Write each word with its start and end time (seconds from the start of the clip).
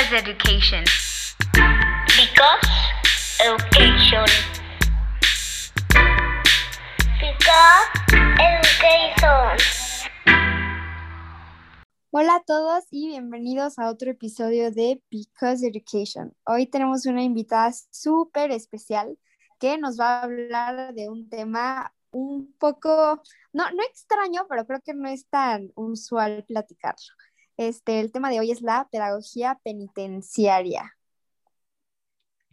Because 0.00 0.16
education. 0.16 0.84
Because 2.16 2.68
education. 3.44 4.24
Because 7.20 7.88
education. 8.40 9.58
Hola 12.12 12.36
a 12.36 12.42
todos 12.46 12.84
y 12.90 13.08
bienvenidos 13.08 13.78
a 13.78 13.90
otro 13.90 14.10
episodio 14.10 14.70
de 14.70 15.02
Because 15.10 15.66
Education. 15.66 16.34
Hoy 16.46 16.64
tenemos 16.64 17.04
una 17.04 17.22
invitada 17.22 17.70
súper 17.90 18.52
especial 18.52 19.18
que 19.58 19.76
nos 19.76 20.00
va 20.00 20.20
a 20.20 20.22
hablar 20.22 20.94
de 20.94 21.10
un 21.10 21.28
tema 21.28 21.92
un 22.10 22.54
poco, 22.58 23.22
no, 23.52 23.70
no 23.70 23.82
extraño, 23.82 24.46
pero 24.48 24.66
creo 24.66 24.80
que 24.80 24.94
no 24.94 25.10
es 25.10 25.28
tan 25.28 25.72
usual 25.74 26.42
platicarlo. 26.48 27.12
Este, 27.60 28.00
el 28.00 28.10
tema 28.10 28.30
de 28.30 28.40
hoy 28.40 28.50
es 28.50 28.62
la 28.62 28.88
pedagogía 28.90 29.60
penitenciaria. 29.62 30.96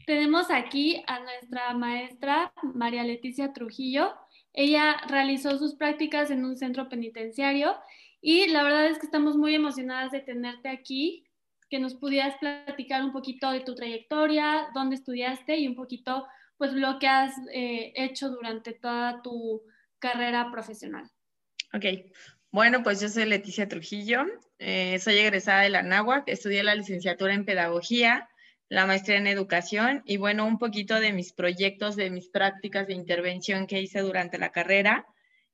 Tenemos 0.05 0.51
aquí 0.51 1.01
a 1.07 1.21
nuestra 1.21 1.73
maestra 1.75 2.51
María 2.61 3.05
Leticia 3.05 3.53
Trujillo. 3.53 4.13
Ella 4.51 4.97
realizó 5.07 5.57
sus 5.57 5.75
prácticas 5.75 6.29
en 6.29 6.43
un 6.43 6.57
centro 6.57 6.89
penitenciario 6.89 7.77
y 8.19 8.47
la 8.49 8.63
verdad 8.63 8.87
es 8.87 8.99
que 8.99 9.05
estamos 9.05 9.37
muy 9.37 9.55
emocionadas 9.55 10.11
de 10.11 10.19
tenerte 10.19 10.67
aquí, 10.67 11.25
que 11.69 11.79
nos 11.79 11.95
pudieras 11.95 12.35
platicar 12.39 13.01
un 13.01 13.13
poquito 13.13 13.49
de 13.51 13.61
tu 13.61 13.75
trayectoria, 13.75 14.67
dónde 14.73 14.97
estudiaste 14.97 15.55
y 15.55 15.69
un 15.69 15.75
poquito 15.75 16.27
pues 16.57 16.73
lo 16.73 16.99
que 16.99 17.07
has 17.07 17.33
eh, 17.53 17.93
hecho 17.95 18.29
durante 18.29 18.73
toda 18.73 19.21
tu 19.21 19.63
carrera 19.99 20.51
profesional. 20.51 21.09
Ok, 21.73 21.85
bueno, 22.51 22.83
pues 22.83 22.99
yo 22.99 23.07
soy 23.07 23.23
Leticia 23.23 23.69
Trujillo, 23.69 24.25
eh, 24.59 24.99
soy 24.99 25.17
egresada 25.17 25.61
de 25.61 25.69
la 25.69 25.83
NAWAC, 25.83 26.27
estudié 26.27 26.63
la 26.63 26.75
licenciatura 26.75 27.33
en 27.33 27.45
Pedagogía, 27.45 28.29
la 28.69 28.85
maestría 28.85 29.17
en 29.17 29.27
Educación 29.27 30.01
y 30.05 30.17
bueno, 30.17 30.45
un 30.45 30.57
poquito 30.57 30.99
de 30.99 31.13
mis 31.13 31.33
proyectos, 31.33 31.95
de 31.95 32.09
mis 32.09 32.29
prácticas 32.29 32.87
de 32.87 32.93
intervención 32.93 33.67
que 33.67 33.81
hice 33.81 33.99
durante 33.99 34.37
la 34.37 34.51
carrera. 34.51 35.05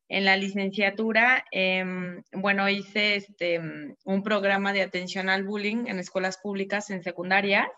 En 0.09 0.25
la 0.25 0.37
licenciatura, 0.37 1.45
em, 1.51 2.23
bueno, 2.33 2.69
hice 2.69 3.15
este, 3.15 3.59
un 4.03 4.23
programa 4.23 4.73
de 4.73 4.81
atención 4.81 5.29
al 5.29 5.43
bullying 5.43 5.87
en 5.87 5.99
escuelas 5.99 6.37
públicas 6.37 6.89
en 6.89 7.03
secundaria 7.03 7.69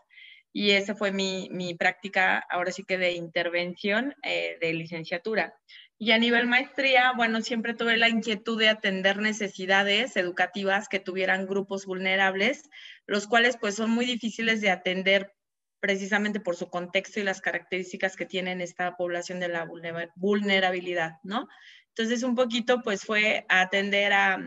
y 0.58 0.72
esa 0.72 0.96
fue 0.96 1.12
mi, 1.12 1.76
práctica, 1.78 2.40
ahora 2.50 2.72
sí 2.72 2.86
que 2.86 2.98
de 2.98 3.12
intervención 3.12 4.16
eh, 4.24 4.58
de 4.62 4.74
licenciatura. 4.74 5.54
Y 5.98 6.12
a 6.12 6.18
nivel 6.18 6.48
maestría, 6.48 7.14
bueno, 7.16 7.42
siempre 7.42 7.74
tuve 7.74 7.96
la 7.96 8.10
inquietud 8.10 8.60
de 8.60 8.68
atender 8.68 9.18
necesidades 9.18 10.18
educativas 10.18 10.90
que 10.90 11.00
tuvieran 11.00 11.46
grupos 11.46 11.86
vulnerables, 11.86 12.70
los 13.08 13.28
cuales 13.28 13.58
pues 13.58 13.76
son 13.76 13.92
muy 13.92 14.06
difíciles 14.06 14.60
de 14.60 14.72
atender 14.72 15.34
precisamente 15.80 16.42
por 16.42 16.58
su 16.58 16.70
contexto 16.70 17.20
y 17.20 17.24
las 17.24 17.40
características 17.40 18.18
que 18.18 18.26
tienen 18.26 18.60
esta 18.60 18.98
población 18.98 19.40
de 19.40 19.48
la 19.48 19.68
vulnerabilidad, 20.16 21.14
¿no? 21.24 21.48
Entonces, 21.90 22.24
un 22.24 22.36
poquito 22.36 22.82
pues 22.82 23.06
fue 23.06 23.46
atender 23.48 24.12
a, 24.12 24.38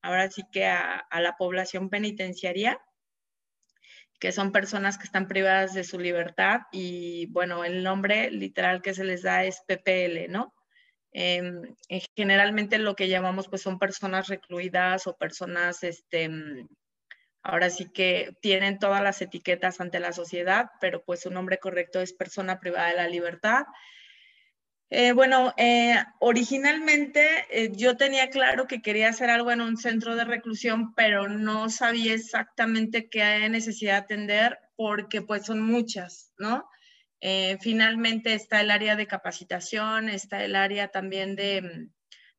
ahora 0.00 0.30
sí 0.30 0.44
que 0.50 0.64
a, 0.66 0.96
a 0.96 1.20
la 1.20 1.36
población 1.36 1.90
penitenciaria, 1.90 2.80
que 4.18 4.32
son 4.32 4.50
personas 4.50 4.96
que 4.96 5.04
están 5.04 5.28
privadas 5.28 5.74
de 5.74 5.84
su 5.84 5.98
libertad 5.98 6.62
y 6.72 7.26
bueno, 7.26 7.64
el 7.64 7.82
nombre 7.82 8.30
literal 8.30 8.80
que 8.80 8.94
se 8.94 9.04
les 9.04 9.22
da 9.22 9.44
es 9.44 9.60
PPL, 9.66 10.30
¿no? 10.30 10.55
Em, 11.18 11.62
eh, 11.88 12.02
generalmente 12.14 12.76
lo 12.76 12.94
que 12.94 13.08
llamamos 13.08 13.48
pues 13.48 13.62
son 13.62 13.78
personas 13.78 14.28
recluidas 14.28 15.06
o 15.06 15.16
personas, 15.16 15.82
este, 15.82 16.28
mm, 16.28 16.68
ahora 17.42 17.70
sí 17.70 17.90
que 17.90 18.34
tienen 18.42 18.78
todas 18.78 19.02
las 19.02 19.22
etiquetas 19.22 19.80
ante 19.80 19.98
la 19.98 20.12
sociedad, 20.12 20.66
pero 20.78 21.02
pues 21.06 21.20
su 21.22 21.30
nombre 21.30 21.56
correcto 21.58 22.02
es 22.02 22.12
persona 22.12 22.60
privada 22.60 22.88
de 22.90 22.96
la 22.96 23.08
libertad. 23.08 23.64
Eh, 24.90 25.12
bueno, 25.12 25.54
eh, 25.56 25.96
originalmente 26.20 27.46
yo 27.72 27.96
tenía 27.96 28.28
claro 28.28 28.66
que 28.66 28.82
quería 28.82 29.08
hacer 29.08 29.30
algo 29.30 29.50
en 29.50 29.62
un 29.62 29.78
centro 29.78 30.16
de 30.16 30.24
reclusión, 30.26 30.94
pero 30.94 31.28
no 31.28 31.70
sabía 31.70 32.12
exactamente 32.12 33.08
qué 33.08 33.48
necesidad 33.48 33.96
atender 33.96 34.58
porque 34.76 35.22
pues 35.22 35.46
son 35.46 35.62
muchas, 35.62 36.34
¿no? 36.36 36.68
Eh, 37.20 37.58
finalmente 37.60 38.34
está 38.34 38.60
el 38.60 38.70
área 38.70 38.96
de 38.96 39.06
capacitación, 39.06 40.08
está 40.08 40.44
el 40.44 40.54
área 40.54 40.88
también 40.88 41.34
de, 41.36 41.88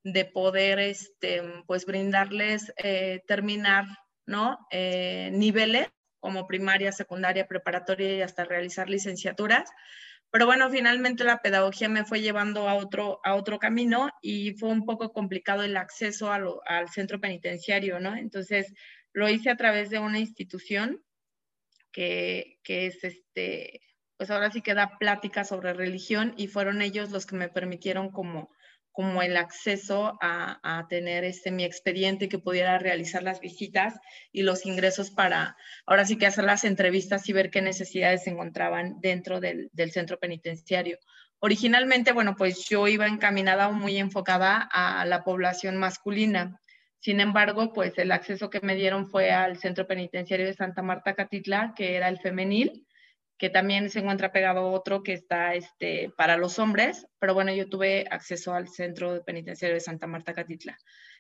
de 0.04 0.26
poder 0.26 0.80
este, 0.80 1.42
pues 1.66 1.86
brindarles, 1.86 2.74
eh, 2.78 3.22
terminar 3.28 3.86
¿no? 4.28 4.68
Eh, 4.70 5.32
niveles 5.34 5.88
como 6.20 6.46
primaria, 6.46 6.92
secundaria, 6.92 7.48
preparatoria 7.48 8.18
y 8.18 8.22
hasta 8.22 8.44
realizar 8.44 8.90
licenciaturas. 8.90 9.72
Pero 10.30 10.46
bueno, 10.46 10.70
finalmente 10.70 11.24
la 11.24 11.42
pedagogía 11.42 11.88
me 11.88 12.04
fue 12.04 12.22
llevando 12.22 12.68
a 12.68 12.76
otro, 12.76 13.22
a 13.24 13.36
otro 13.36 13.60
camino 13.60 14.10
y 14.22 14.54
fue 14.54 14.70
un 14.70 14.86
poco 14.86 15.14
complicado 15.14 15.64
el 15.64 15.78
acceso 15.78 16.32
al 16.32 16.90
centro 16.90 17.22
penitenciario, 17.22 18.00
¿no? 18.00 18.16
Entonces 18.16 18.74
lo 19.14 19.30
hice 19.30 19.50
a 19.50 19.56
través 19.56 19.90
de 19.90 20.00
una 20.00 20.20
institución 20.20 21.02
que, 21.94 22.60
que 22.62 22.88
es 22.88 23.02
este, 23.06 23.80
pues 24.18 24.32
ahora 24.32 24.52
sí 24.52 24.62
que 24.62 24.74
da 24.74 24.98
pláticas 24.98 25.50
sobre 25.50 25.74
religión 25.74 26.34
y 26.38 26.48
fueron 26.48 26.82
ellos 26.82 27.12
los 27.12 27.26
que 27.26 27.36
me 27.36 27.50
permitieron 27.50 28.10
como, 28.10 28.50
como 28.92 29.22
el 29.22 29.38
acceso 29.38 30.18
a, 30.22 30.60
a 30.64 30.88
tener 30.88 31.24
este, 31.24 31.52
mi 31.52 31.64
expediente 31.64 32.28
que 32.28 32.40
pudiera 32.40 32.80
realizar 32.80 33.22
las 33.22 33.40
visitas 33.40 33.94
y 34.32 34.42
los 34.42 34.66
ingresos 34.66 35.12
para 35.12 35.56
ahora 35.86 36.06
sí 36.06 36.18
que 36.18 36.26
hacer 36.26 36.46
las 36.46 36.64
entrevistas 36.64 37.30
y 37.30 37.34
ver 37.34 37.52
qué 37.52 37.62
necesidades 37.62 38.24
se 38.24 38.32
encontraban 38.32 39.00
dentro 39.00 39.40
del, 39.40 39.70
del 39.72 39.92
centro 39.92 40.18
penitenciario. 40.20 40.98
Originalmente, 41.40 42.12
bueno, 42.14 42.36
pues 42.36 42.68
yo 42.68 42.88
iba 42.88 43.06
encaminada 43.06 43.68
o 43.68 43.74
muy 43.74 43.98
enfocada 43.98 44.68
a 44.72 45.06
la 45.06 45.24
población 45.24 45.78
masculina. 45.78 46.60
Sin 47.00 47.20
embargo, 47.20 47.74
pues 47.74 47.96
el 47.98 48.12
acceso 48.12 48.50
que 48.50 48.62
me 48.62 48.74
dieron 48.74 49.08
fue 49.08 49.32
al 49.32 49.58
centro 49.58 49.86
penitenciario 49.86 50.48
de 50.48 50.56
Santa 50.56 50.82
Marta 50.82 51.14
Catitla, 51.14 51.74
que 51.76 51.96
era 51.96 52.10
el 52.10 52.18
femenil, 52.18 52.87
que 53.38 53.50
también 53.50 53.90
se 53.90 54.00
encuentra 54.00 54.32
pegado 54.32 54.72
otro 54.72 55.04
que 55.04 55.14
está 55.14 55.54
este, 55.54 56.12
para 56.18 56.38
los 56.38 56.58
hombres, 56.60 57.08
pero 57.20 57.34
bueno, 57.34 57.54
yo 57.54 57.70
tuve 57.70 58.06
acceso 58.10 58.54
al 58.54 58.68
centro 58.68 59.24
penitenciario 59.24 59.76
de 59.76 59.82
Santa 59.82 60.08
Marta 60.08 60.34
Catitla. 60.34 60.78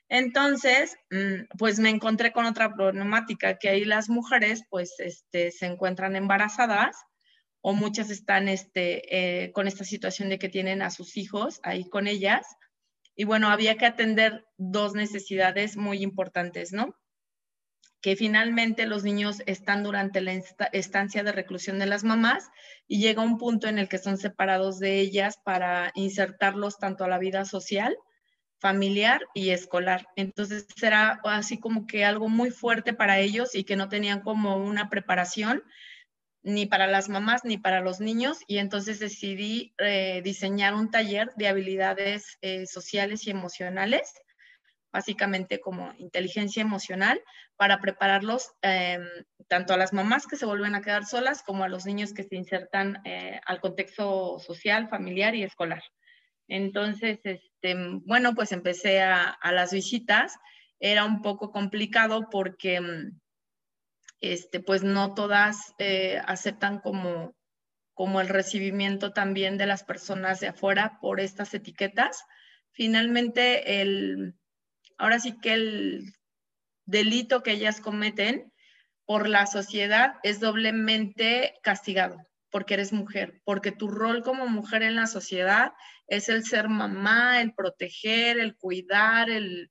Entonces, 0.10 0.98
mm, 1.12 1.58
pues 1.58 1.80
me 1.80 1.90
encontré 1.90 2.32
con 2.32 2.46
otra 2.46 2.74
problemática, 2.74 3.58
que 3.58 3.70
ahí 3.70 3.86
las 3.86 4.10
mujeres 4.10 4.64
pues 4.70 4.96
este, 5.00 5.52
se 5.52 5.66
encuentran 5.66 6.16
embarazadas 6.16 6.96
o 7.62 7.74
muchas 7.74 8.10
están 8.10 8.48
este, 8.48 9.44
eh, 9.46 9.52
con 9.52 9.68
esta 9.68 9.84
situación 9.84 10.30
de 10.30 10.40
que 10.40 10.50
tienen 10.50 10.82
a 10.82 10.90
sus 10.90 11.18
hijos 11.18 11.60
ahí 11.64 11.90
con 11.90 12.08
ellas. 12.08 12.48
Y 13.16 13.26
bueno, 13.26 13.50
había 13.50 13.78
que 13.78 13.86
atender 13.86 14.46
dos 14.58 14.94
necesidades 14.94 15.76
muy 15.76 16.02
importantes, 16.02 16.72
¿no? 16.72 16.96
Que 18.02 18.16
finalmente 18.16 18.86
los 18.86 19.04
niños 19.04 19.42
están 19.48 19.84
durante 19.84 20.22
la 20.22 20.34
estancia 20.72 21.24
de 21.24 21.32
reclusión 21.32 21.80
de 21.80 21.88
las 21.88 22.04
mamás 22.04 22.50
y 22.88 23.02
llega 23.02 23.24
un 23.24 23.38
punto 23.38 23.68
en 23.68 23.80
el 23.80 23.90
que 23.90 23.98
son 23.98 24.18
separados 24.18 24.80
de 24.80 25.00
ellas 25.00 25.40
para 25.44 25.92
insertarlos 25.96 26.78
tanto 26.78 27.04
a 27.04 27.08
la 27.08 27.18
vida 27.18 27.44
social, 27.46 27.98
familiar 28.60 29.22
y 29.34 29.50
escolar. 29.50 30.08
Entonces 30.16 30.68
era 30.82 31.20
así 31.24 31.60
como 31.60 31.88
que 31.88 32.06
algo 32.06 32.30
muy 32.30 32.52
fuerte 32.52 32.94
para 32.94 33.20
ellos 33.20 33.56
y 33.56 33.64
que 33.64 33.76
no 33.76 33.90
tenían 33.90 34.22
como 34.22 34.58
una 34.58 34.90
preparación 34.90 35.64
ni 36.44 36.66
para 36.66 36.88
las 36.88 37.10
mamás 37.10 37.44
ni 37.44 37.58
para 37.58 37.82
los 37.82 38.00
niños 38.00 38.40
y 38.48 38.60
entonces 38.60 39.00
decidí 39.00 39.74
eh, 39.80 40.22
diseñar 40.24 40.76
un 40.76 40.92
taller 40.92 41.34
de 41.36 41.48
habilidades 41.48 42.38
eh, 42.42 42.68
sociales 42.68 43.28
y 43.28 43.32
emocionales 43.32 44.14
básicamente 44.98 45.60
como 45.60 45.94
inteligencia 46.00 46.62
emocional, 46.62 47.22
para 47.56 47.80
prepararlos 47.80 48.50
em, 48.64 49.04
tanto 49.48 49.74
a 49.74 49.78
las 49.78 49.94
mamás 49.94 50.26
que 50.26 50.38
se 50.38 50.48
vuelven 50.48 50.74
a 50.74 50.82
quedar 50.82 51.06
solas 51.06 51.44
como 51.44 51.64
a 51.64 51.70
los 51.70 51.86
niños 51.86 52.14
que 52.14 52.24
se 52.24 52.36
insertan 52.36 53.00
eh, 53.06 53.40
al 53.46 53.62
contexto 53.62 54.40
social, 54.40 54.90
familiar 54.90 55.36
y 55.36 55.44
escolar. 55.44 55.84
Entonces, 56.48 57.20
este, 57.24 57.76
bueno, 58.06 58.34
pues 58.34 58.52
empecé 58.52 59.04
a, 59.04 59.38
las 59.52 59.72
visitas. 59.72 60.34
Era 60.80 61.06
un 61.06 61.22
poco 61.22 61.52
complicado 61.52 62.28
porque, 62.32 62.82
este, 64.20 64.60
pues 64.60 64.82
no 64.82 65.14
todas 65.14 65.76
eh, 65.78 66.20
aceptan 66.26 66.80
como, 66.80 67.36
como 67.94 68.20
el 68.20 68.30
recibimiento 68.30 69.14
también 69.14 69.60
de 69.60 69.68
las 69.68 69.84
personas 69.84 70.40
de 70.40 70.48
afuera 70.48 70.98
por 71.02 71.20
estas 71.20 71.54
etiquetas. 71.54 72.24
Finalmente, 72.72 73.82
el, 73.82 74.36
ahora 74.98 75.20
sí 75.20 75.38
que 75.40 75.54
el 75.54 76.14
delito 76.86 77.44
que 77.44 77.52
ellas 77.52 77.82
cometen 77.82 78.52
por 79.06 79.28
la 79.28 79.46
sociedad 79.48 80.16
es 80.24 80.40
doblemente 80.40 81.56
castigado 81.64 82.18
porque 82.50 82.76
eres 82.76 82.94
mujer, 82.94 83.42
porque 83.44 83.72
tu 83.72 83.88
rol 83.88 84.24
como 84.24 84.48
mujer 84.48 84.84
en 84.84 84.96
la 84.96 85.08
sociedad 85.08 85.74
es 86.08 86.30
el 86.30 86.46
ser 86.46 86.70
mamá, 86.70 87.42
el 87.42 87.54
proteger, 87.54 88.40
el 88.40 88.56
cuidar, 88.56 89.30
el 89.30 89.70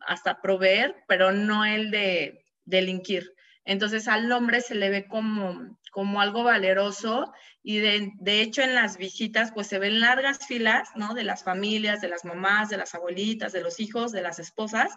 hasta 0.00 0.40
proveer, 0.40 0.96
pero 1.06 1.32
no 1.32 1.64
el 1.64 1.90
de 1.90 2.44
delinquir. 2.64 3.32
Entonces 3.64 4.08
al 4.08 4.30
hombre 4.32 4.60
se 4.60 4.74
le 4.74 4.90
ve 4.90 5.06
como, 5.06 5.77
como 5.90 6.20
algo 6.20 6.44
valeroso 6.44 7.32
y 7.62 7.78
de, 7.78 8.12
de, 8.20 8.40
hecho 8.40 8.62
en 8.62 8.74
las 8.74 8.96
visitas 8.96 9.52
pues 9.52 9.66
se 9.66 9.78
ven 9.78 10.00
largas 10.00 10.46
filas, 10.46 10.90
¿no? 10.94 11.14
De 11.14 11.24
las 11.24 11.44
familias, 11.44 12.00
de 12.00 12.08
las 12.08 12.24
mamás, 12.24 12.68
de 12.68 12.76
las 12.76 12.94
abuelitas, 12.94 13.52
de 13.52 13.62
los 13.62 13.80
hijos, 13.80 14.12
de 14.12 14.22
las 14.22 14.38
esposas 14.38 14.96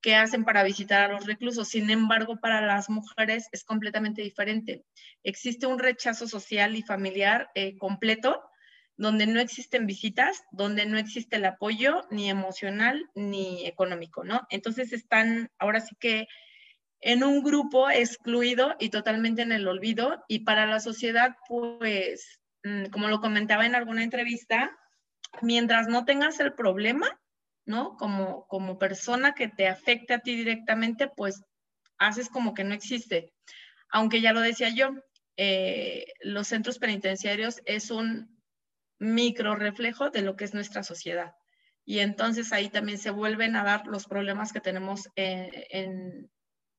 que 0.00 0.14
hacen 0.14 0.44
para 0.44 0.62
visitar 0.62 1.02
a 1.02 1.12
los 1.12 1.26
reclusos. 1.26 1.68
Sin 1.68 1.90
embargo, 1.90 2.38
para 2.40 2.60
las 2.60 2.88
mujeres 2.88 3.48
es 3.52 3.64
completamente 3.64 4.22
diferente. 4.22 4.84
Existe 5.24 5.66
un 5.66 5.78
rechazo 5.78 6.28
social 6.28 6.76
y 6.76 6.82
familiar 6.82 7.50
eh, 7.54 7.76
completo, 7.78 8.40
donde 8.96 9.26
no 9.26 9.40
existen 9.40 9.86
visitas, 9.86 10.42
donde 10.50 10.86
no 10.86 10.98
existe 10.98 11.36
el 11.36 11.44
apoyo 11.44 12.06
ni 12.10 12.30
emocional 12.30 13.08
ni 13.14 13.64
económico, 13.66 14.24
¿no? 14.24 14.46
Entonces 14.50 14.92
están 14.92 15.50
ahora 15.58 15.80
sí 15.80 15.94
que 16.00 16.26
en 17.00 17.24
un 17.24 17.42
grupo 17.42 17.90
excluido 17.90 18.74
y 18.78 18.90
totalmente 18.90 19.42
en 19.42 19.52
el 19.52 19.68
olvido 19.68 20.24
y 20.28 20.40
para 20.40 20.66
la 20.66 20.80
sociedad, 20.80 21.36
pues, 21.48 22.40
mm, 22.64 22.86
como 22.86 23.08
lo 23.08 23.20
comentaba 23.20 23.66
en 23.66 23.74
alguna 23.74 24.02
entrevista, 24.02 24.76
mientras 25.42 25.88
no 25.88 26.04
tengas 26.04 26.40
el 26.40 26.54
problema, 26.54 27.20
¿no? 27.64 27.96
Como, 27.96 28.46
como 28.48 28.78
persona 28.78 29.34
que 29.34 29.48
te 29.48 29.68
afecte 29.68 30.14
a 30.14 30.20
ti 30.20 30.36
directamente, 30.36 31.08
pues 31.08 31.42
haces 31.98 32.28
como 32.28 32.54
que 32.54 32.64
no 32.64 32.74
existe. 32.74 33.32
Aunque 33.90 34.20
ya 34.20 34.32
lo 34.32 34.40
decía 34.40 34.70
yo, 34.70 34.90
eh, 35.36 36.06
los 36.20 36.48
centros 36.48 36.78
penitenciarios 36.78 37.60
es 37.64 37.90
un 37.90 38.38
micro 38.98 39.54
reflejo 39.54 40.10
de 40.10 40.22
lo 40.22 40.36
que 40.36 40.44
es 40.44 40.54
nuestra 40.54 40.82
sociedad. 40.82 41.34
Y 41.84 42.00
entonces 42.00 42.52
ahí 42.52 42.68
también 42.68 42.98
se 42.98 43.10
vuelven 43.10 43.56
a 43.56 43.64
dar 43.64 43.86
los 43.86 44.06
problemas 44.06 44.52
que 44.52 44.60
tenemos 44.60 45.08
en, 45.14 46.30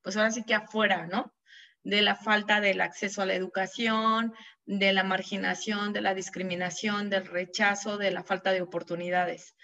pues 0.02 0.16
ahora 0.16 0.30
sí 0.30 0.44
que 0.44 0.54
afuera, 0.54 1.06
¿no? 1.06 1.34
De 1.82 2.02
la 2.02 2.14
falta 2.14 2.60
del 2.60 2.80
acceso 2.80 3.22
a 3.22 3.26
la 3.26 3.34
educación, 3.34 4.34
de 4.66 4.92
la 4.92 5.02
marginación, 5.02 5.92
de 5.92 6.00
la 6.00 6.14
discriminación, 6.14 7.10
del 7.10 7.26
rechazo, 7.26 7.98
de 7.98 8.10
la 8.10 8.22
falta 8.22 8.52
de 8.52 8.62
oportunidades. 8.62 9.54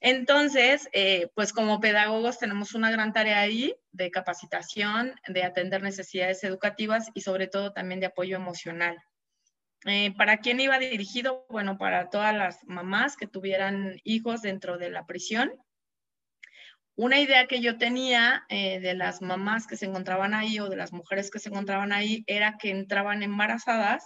Entonces, 0.00 0.88
eh, 0.92 1.30
pues 1.34 1.52
como 1.52 1.78
pedagogos 1.78 2.38
tenemos 2.38 2.74
una 2.74 2.90
gran 2.90 3.12
tarea 3.12 3.40
ahí 3.40 3.74
de 3.92 4.10
capacitación, 4.10 5.14
de 5.28 5.44
atender 5.44 5.82
necesidades 5.82 6.42
educativas 6.42 7.10
y 7.12 7.20
sobre 7.20 7.48
todo 7.48 7.72
también 7.72 8.00
de 8.00 8.06
apoyo 8.06 8.36
emocional. 8.36 8.96
Eh, 9.84 10.14
¿Para 10.16 10.38
quién 10.38 10.60
iba 10.60 10.78
dirigido? 10.78 11.46
Bueno, 11.50 11.76
para 11.76 12.08
todas 12.08 12.34
las 12.34 12.64
mamás 12.64 13.16
que 13.16 13.26
tuvieran 13.26 14.00
hijos 14.04 14.42
dentro 14.42 14.78
de 14.78 14.90
la 14.90 15.06
prisión. 15.06 15.52
Una 17.00 17.18
idea 17.18 17.46
que 17.46 17.60
yo 17.60 17.78
tenía 17.78 18.44
eh, 18.50 18.78
de 18.80 18.94
las 18.94 19.22
mamás 19.22 19.66
que 19.66 19.76
se 19.76 19.86
encontraban 19.86 20.34
ahí 20.34 20.60
o 20.60 20.68
de 20.68 20.76
las 20.76 20.92
mujeres 20.92 21.30
que 21.30 21.38
se 21.38 21.48
encontraban 21.48 21.92
ahí 21.92 22.24
era 22.26 22.58
que 22.58 22.70
entraban 22.70 23.22
embarazadas 23.22 24.04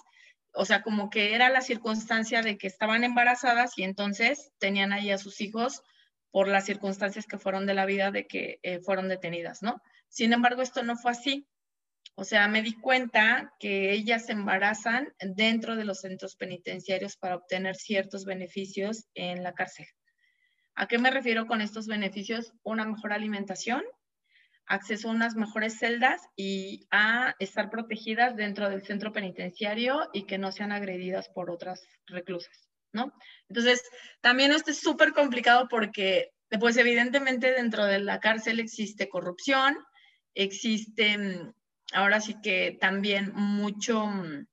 o 0.54 0.64
sea, 0.64 0.82
como 0.82 1.10
que 1.10 1.34
era 1.34 1.48
la 1.50 1.60
circunstancia 1.60 2.40
de 2.40 2.56
que 2.56 2.68
estaban 2.68 3.02
embarazadas 3.02 3.76
y 3.76 3.82
entonces 3.82 4.52
tenían 4.58 4.92
ahí 4.92 5.10
a 5.10 5.18
sus 5.18 5.40
hijos 5.40 5.82
por 6.30 6.46
las 6.46 6.64
circunstancias 6.64 7.26
que 7.26 7.38
fueron 7.38 7.66
de 7.66 7.74
la 7.74 7.86
vida 7.86 8.12
de 8.12 8.26
que 8.28 8.60
eh, 8.62 8.78
fueron 8.78 9.08
detenidas, 9.08 9.62
¿no? 9.62 9.82
Sin 10.08 10.32
embargo, 10.32 10.62
esto 10.62 10.84
no 10.84 10.96
fue 10.96 11.10
así. 11.10 11.48
O 12.14 12.22
sea, 12.22 12.46
me 12.46 12.62
di 12.62 12.74
cuenta 12.74 13.52
que 13.58 13.92
ellas 13.92 14.26
se 14.26 14.32
embarazan 14.32 15.12
dentro 15.18 15.74
de 15.74 15.84
los 15.84 16.00
centros 16.00 16.36
penitenciarios 16.36 17.16
para 17.16 17.34
obtener 17.34 17.74
ciertos 17.74 18.24
beneficios 18.24 19.06
en 19.14 19.42
la 19.42 19.54
cárcel. 19.54 19.86
¿A 20.76 20.88
qué 20.88 20.98
me 20.98 21.10
refiero 21.10 21.46
con 21.46 21.60
estos 21.60 21.86
beneficios? 21.86 22.52
Una 22.64 22.84
mejor 22.84 23.12
alimentación, 23.12 23.82
acceso 24.66 25.08
a 25.08 25.12
unas 25.12 25.36
mejores 25.36 25.78
celdas 25.78 26.20
y 26.36 26.86
a 26.90 27.34
estar 27.38 27.70
protegidas 27.70 28.34
dentro 28.34 28.68
del 28.68 28.84
centro 28.84 29.12
penitenciario 29.12 30.08
y 30.12 30.26
que 30.26 30.38
no 30.38 30.50
sean 30.50 30.72
agredidas 30.72 31.28
por 31.28 31.50
otras 31.50 31.86
reclusas, 32.06 32.68
¿no? 32.92 33.12
Entonces, 33.48 33.82
también 34.20 34.50
esto 34.52 34.72
es 34.72 34.80
súper 34.80 35.12
complicado 35.12 35.68
porque, 35.68 36.32
pues 36.58 36.76
evidentemente 36.76 37.52
dentro 37.52 37.84
de 37.84 38.00
la 38.00 38.18
cárcel 38.18 38.58
existe 38.58 39.08
corrupción, 39.08 39.76
existe, 40.34 41.18
mm, 41.18 41.52
ahora 41.92 42.20
sí 42.20 42.34
que 42.42 42.76
también 42.80 43.32
mucho, 43.34 44.06
mm, 44.06 44.46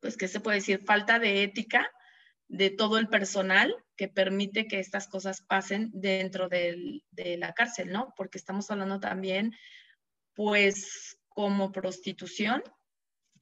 pues, 0.00 0.16
¿qué 0.16 0.26
se 0.26 0.40
puede 0.40 0.58
decir? 0.58 0.84
Falta 0.84 1.18
de 1.20 1.44
ética 1.44 1.88
de 2.48 2.70
todo 2.70 2.98
el 2.98 3.08
personal 3.08 3.74
que 3.96 4.08
permite 4.08 4.66
que 4.66 4.78
estas 4.78 5.06
cosas 5.06 5.42
pasen 5.42 5.90
dentro 5.92 6.48
de 6.48 7.02
la 7.38 7.52
cárcel, 7.52 7.92
¿no? 7.92 8.14
Porque 8.16 8.38
estamos 8.38 8.70
hablando 8.70 9.00
también, 9.00 9.54
pues, 10.34 11.20
como 11.28 11.72
prostitución, 11.72 12.62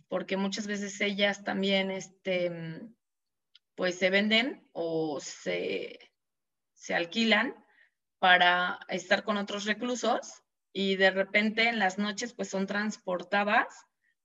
porque 0.08 0.36
muchas 0.36 0.66
veces 0.66 1.00
ellas 1.00 1.44
también, 1.44 1.90
este, 1.90 2.80
pues, 3.76 3.98
se 3.98 4.10
venden 4.10 4.68
o 4.72 5.20
se, 5.20 5.98
se 6.74 6.94
alquilan 6.94 7.54
para 8.18 8.80
estar 8.88 9.22
con 9.22 9.36
otros 9.36 9.66
reclusos 9.66 10.42
y 10.72 10.96
de 10.96 11.10
repente 11.10 11.68
en 11.68 11.78
las 11.78 11.98
noches, 11.98 12.32
pues, 12.34 12.48
son 12.48 12.66
transportadas 12.66 13.68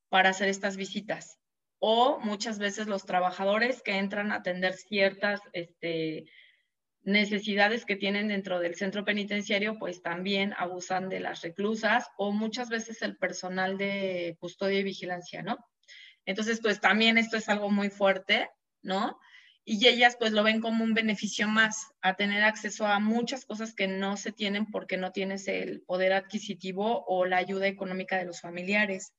para 0.09 0.29
hacer 0.29 0.49
estas 0.49 0.75
visitas 0.75 1.40
o 1.83 2.19
muchas 2.19 2.59
veces 2.59 2.85
los 2.85 3.07
trabajadores 3.07 3.81
que 3.81 3.97
entran 3.97 4.31
a 4.31 4.35
atender 4.35 4.73
ciertas 4.73 5.41
este, 5.51 6.25
necesidades 7.01 7.85
que 7.85 7.95
tienen 7.95 8.27
dentro 8.27 8.59
del 8.59 8.75
centro 8.75 9.03
penitenciario, 9.03 9.79
pues 9.79 10.03
también 10.03 10.53
abusan 10.59 11.09
de 11.09 11.19
las 11.19 11.41
reclusas 11.41 12.05
o 12.17 12.31
muchas 12.31 12.69
veces 12.69 13.01
el 13.01 13.17
personal 13.17 13.79
de 13.79 14.37
custodia 14.39 14.79
y 14.79 14.83
vigilancia, 14.83 15.41
¿no? 15.41 15.57
Entonces, 16.23 16.59
pues 16.61 16.79
también 16.79 17.17
esto 17.17 17.35
es 17.35 17.49
algo 17.49 17.71
muy 17.71 17.89
fuerte, 17.89 18.47
¿no? 18.83 19.19
Y 19.65 19.87
ellas 19.87 20.15
pues 20.19 20.33
lo 20.33 20.43
ven 20.43 20.61
como 20.61 20.83
un 20.83 20.93
beneficio 20.93 21.47
más, 21.47 21.87
a 22.01 22.13
tener 22.13 22.43
acceso 22.43 22.85
a 22.85 22.99
muchas 22.99 23.43
cosas 23.43 23.73
que 23.73 23.87
no 23.87 24.17
se 24.17 24.31
tienen 24.31 24.67
porque 24.67 24.97
no 24.97 25.11
tienes 25.11 25.47
el 25.47 25.81
poder 25.81 26.13
adquisitivo 26.13 27.05
o 27.07 27.25
la 27.25 27.37
ayuda 27.37 27.65
económica 27.65 28.17
de 28.17 28.25
los 28.25 28.39
familiares. 28.39 29.13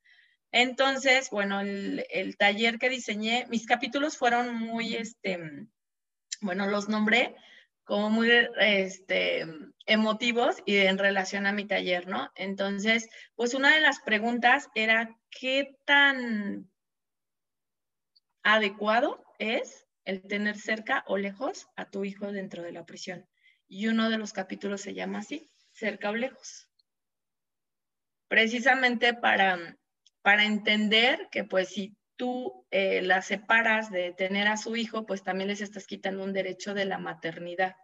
Entonces, 0.53 1.31
bueno, 1.31 1.61
el, 1.61 2.37
taller 2.37 2.77
que 2.77 2.87
diseñé, 2.87 3.47
mis 3.49 3.65
capítulos 3.65 4.17
fueron 4.17 4.55
muy, 4.55 4.95
este, 4.95 5.39
bueno, 6.41 6.67
los 6.67 6.87
nombré 6.87 7.35
como 7.83 8.11
muy 8.11 8.29
este, 8.59 9.47
emotivos 9.87 10.57
y 10.63 10.77
en 10.77 10.99
relación 10.99 11.47
a 11.47 11.53
mi 11.53 11.65
taller, 11.65 12.07
¿no? 12.07 12.31
Entonces, 12.35 13.09
pues 13.33 13.55
una 13.55 13.73
de 13.73 13.81
las 13.81 13.99
preguntas 14.01 14.69
era, 14.75 15.17
¿qué 15.31 15.75
tan 15.85 16.69
adecuado 18.43 19.25
es 19.39 19.87
el 20.05 20.21
tener 20.21 20.55
cerca 20.55 21.03
o 21.07 21.17
lejos 21.17 21.67
a 21.75 21.89
tu 21.89 22.05
hijo 22.05 22.31
dentro 22.31 22.61
de 22.61 22.73
la 22.73 22.85
prisión? 22.85 23.27
Y 23.67 23.87
uno 23.87 24.11
de 24.11 24.19
los 24.19 24.33
capítulos 24.33 24.81
se 24.81 24.93
llama 24.93 25.19
así, 25.19 25.49
cerca 25.71 26.11
o 26.11 26.15
lejos. 26.15 26.69
Precisamente 28.27 29.15
para 29.15 29.77
para 30.23 30.45
entender 30.45 31.27
que 31.31 31.43
pues 31.43 31.69
si 31.69 31.95
tú 32.15 32.65
eh, 32.71 33.01
la 33.01 33.21
separas 33.21 33.91
de 33.91 34.13
tener 34.13 34.47
a 34.47 34.57
su 34.57 34.75
hijo, 34.75 35.05
pues 35.05 35.21
también 35.23 35.49
les 35.49 35.61
estás 35.61 35.85
quitando 35.85 36.23
un 36.23 36.33
derecho 36.33 36.73
de 36.73 36.85
la 36.85 36.97
maternidad. 36.97 37.75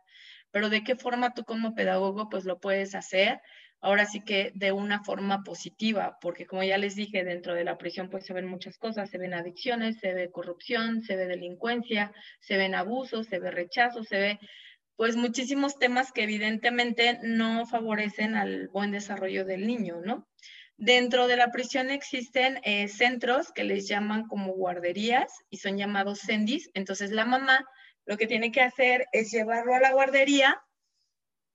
Pero 0.49 0.69
de 0.69 0.83
qué 0.83 0.95
forma 0.95 1.33
tú 1.33 1.43
como 1.43 1.75
pedagogo 1.75 2.29
pues 2.29 2.45
lo 2.45 2.59
puedes 2.59 2.95
hacer, 2.95 3.41
ahora 3.81 4.05
sí 4.05 4.21
que 4.21 4.51
de 4.55 4.71
una 4.71 5.03
forma 5.03 5.43
positiva, 5.43 6.17
porque 6.21 6.45
como 6.45 6.63
ya 6.63 6.77
les 6.77 6.95
dije, 6.95 7.23
dentro 7.23 7.53
de 7.53 7.65
la 7.65 7.77
prisión 7.77 8.09
pues 8.09 8.25
se 8.25 8.33
ven 8.33 8.47
muchas 8.47 8.77
cosas, 8.77 9.09
se 9.09 9.17
ven 9.17 9.33
adicciones, 9.33 9.99
se 9.99 10.13
ve 10.13 10.31
corrupción, 10.31 11.01
se 11.01 11.17
ve 11.17 11.27
delincuencia, 11.27 12.13
se 12.39 12.57
ven 12.57 12.73
abusos, 12.73 13.27
se 13.27 13.39
ve 13.39 13.51
rechazo, 13.51 14.03
se 14.03 14.17
ve 14.17 14.39
pues 14.95 15.15
muchísimos 15.15 15.77
temas 15.77 16.11
que 16.11 16.23
evidentemente 16.23 17.19
no 17.23 17.65
favorecen 17.65 18.35
al 18.35 18.67
buen 18.69 18.91
desarrollo 18.91 19.45
del 19.45 19.65
niño, 19.65 20.01
¿no? 20.03 20.27
Dentro 20.81 21.27
de 21.27 21.35
la 21.35 21.51
prisión 21.51 21.89
existen 21.89 22.61
eh, 22.63 22.87
centros 22.87 23.51
que 23.51 23.65
les 23.65 23.89
llaman 23.89 24.27
como 24.27 24.53
guarderías 24.53 25.29
y 25.49 25.57
son 25.57 25.77
llamados 25.77 26.21
CENDIS. 26.21 26.69
Entonces 26.73 27.11
la 27.11 27.25
mamá 27.25 27.67
lo 28.05 28.15
que 28.15 28.27
tiene 28.27 28.53
que 28.53 28.61
hacer 28.61 29.05
es 29.11 29.29
llevarlo 29.29 29.75
a 29.75 29.81
la 29.81 29.91
guardería, 29.91 30.63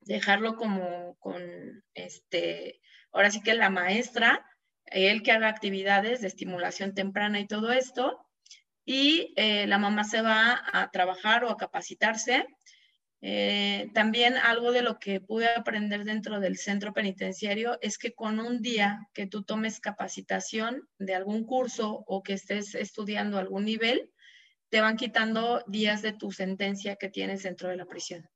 dejarlo 0.02 0.56
como 0.56 1.16
con, 1.20 1.42
este, 1.94 2.82
ahora 3.12 3.30
sí 3.30 3.40
que 3.40 3.54
la 3.54 3.70
maestra, 3.70 4.44
él 4.84 5.22
que 5.22 5.32
haga 5.32 5.48
actividades 5.48 6.20
de 6.20 6.26
estimulación 6.26 6.92
temprana 6.92 7.40
y 7.40 7.46
todo 7.46 7.72
esto, 7.72 8.28
y 8.84 9.32
eh, 9.36 9.66
la 9.66 9.78
mamá 9.78 10.04
se 10.04 10.20
va 10.20 10.62
a 10.70 10.90
trabajar 10.90 11.44
o 11.44 11.50
a 11.50 11.56
capacitarse 11.56 12.46
eh, 13.26 13.88
también 13.94 14.36
algo 14.36 14.70
de 14.70 14.82
lo 14.82 14.98
que 14.98 15.18
pude 15.18 15.48
aprender 15.48 16.04
dentro 16.04 16.40
del 16.40 16.58
centro 16.58 16.92
penitenciario 16.92 17.78
es 17.80 17.96
que 17.96 18.12
con 18.12 18.38
un 18.38 18.60
día 18.60 19.08
que 19.14 19.26
tú 19.26 19.44
tomes 19.44 19.80
capacitación 19.80 20.86
de 20.98 21.14
algún 21.14 21.46
curso 21.46 22.04
o 22.06 22.22
que 22.22 22.34
estés 22.34 22.74
estudiando 22.74 23.38
algún 23.38 23.64
nivel, 23.64 24.10
te 24.68 24.82
van 24.82 24.98
quitando 24.98 25.64
días 25.66 26.02
de 26.02 26.12
tu 26.12 26.32
sentencia 26.32 26.96
que 26.96 27.08
tienes 27.08 27.44
dentro 27.44 27.70
de 27.70 27.76
la 27.76 27.86
prisión. 27.86 28.28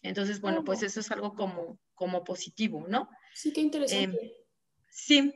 Entonces, 0.00 0.40
bueno, 0.40 0.64
pues 0.64 0.82
eso 0.82 1.00
es 1.00 1.10
algo 1.10 1.34
como, 1.34 1.78
como 1.92 2.24
positivo, 2.24 2.86
¿no? 2.88 3.10
Sí, 3.34 3.52
qué 3.52 3.60
interesante. 3.60 4.18
Em, 4.18 4.30
sí. 4.88 5.34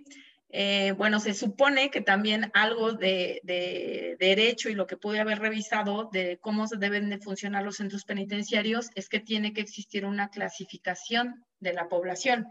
Eh, 0.50 0.93
bueno, 0.93 1.21
se 1.21 1.35
supone 1.35 1.90
que 1.90 2.00
también 2.00 2.50
algo 2.55 2.93
de, 2.93 3.40
de, 3.43 4.17
derecho 4.19 4.71
y 4.71 4.75
lo 4.75 4.87
que 4.87 4.97
pude 4.97 5.21
haber 5.21 5.40
revisado 5.40 6.09
de 6.11 6.38
cómo 6.40 6.67
deben 6.67 7.11
de 7.11 7.19
funcionar 7.19 7.64
los 7.64 7.76
centros 7.76 8.05
penitenciarios 8.05 8.90
es 8.95 9.11
que 9.11 9.21
tiene 9.21 9.52
que 9.52 9.61
existir 9.61 10.07
una 10.07 10.31
clasificación 10.31 11.45
de 11.61 11.75
la 11.75 11.88
población. 11.88 12.47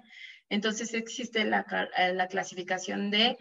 Entonces 0.50 0.94
existe 0.94 1.44
la, 1.44 1.66
eh, 1.98 2.14
la 2.14 2.28
clasificación 2.28 3.10
de 3.10 3.36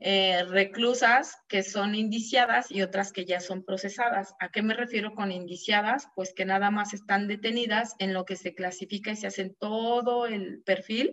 eh, 0.00 0.42
reclusas 0.42 1.38
que 1.48 1.62
son 1.62 1.94
indiciadas 1.94 2.72
y 2.72 2.82
otras 2.82 3.12
que 3.12 3.24
ya 3.24 3.38
son 3.38 3.64
procesadas. 3.64 4.34
¿A 4.40 4.48
qué 4.48 4.60
me 4.60 4.74
refiero 4.74 5.14
con 5.14 5.30
indiciadas? 5.30 6.08
Pues 6.16 6.34
que 6.34 6.44
nada 6.44 6.72
más 6.72 6.94
están 6.94 7.28
detenidas 7.28 7.94
en 8.00 8.12
lo 8.12 8.24
que 8.24 8.34
se 8.34 8.54
clasifica 8.54 9.12
y 9.12 9.16
se 9.16 9.28
hace 9.28 9.50
todo 9.50 10.26
el 10.26 10.62
perfil 10.62 11.12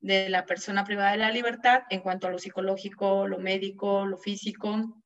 de 0.00 0.28
la 0.28 0.46
persona 0.46 0.84
privada 0.84 1.12
de 1.12 1.18
la 1.18 1.30
libertad 1.30 1.82
en 1.90 2.00
cuanto 2.00 2.26
a 2.26 2.30
lo 2.30 2.38
psicológico, 2.38 3.26
lo 3.26 3.38
médico, 3.38 4.06
lo 4.06 4.16
físico 4.16 5.02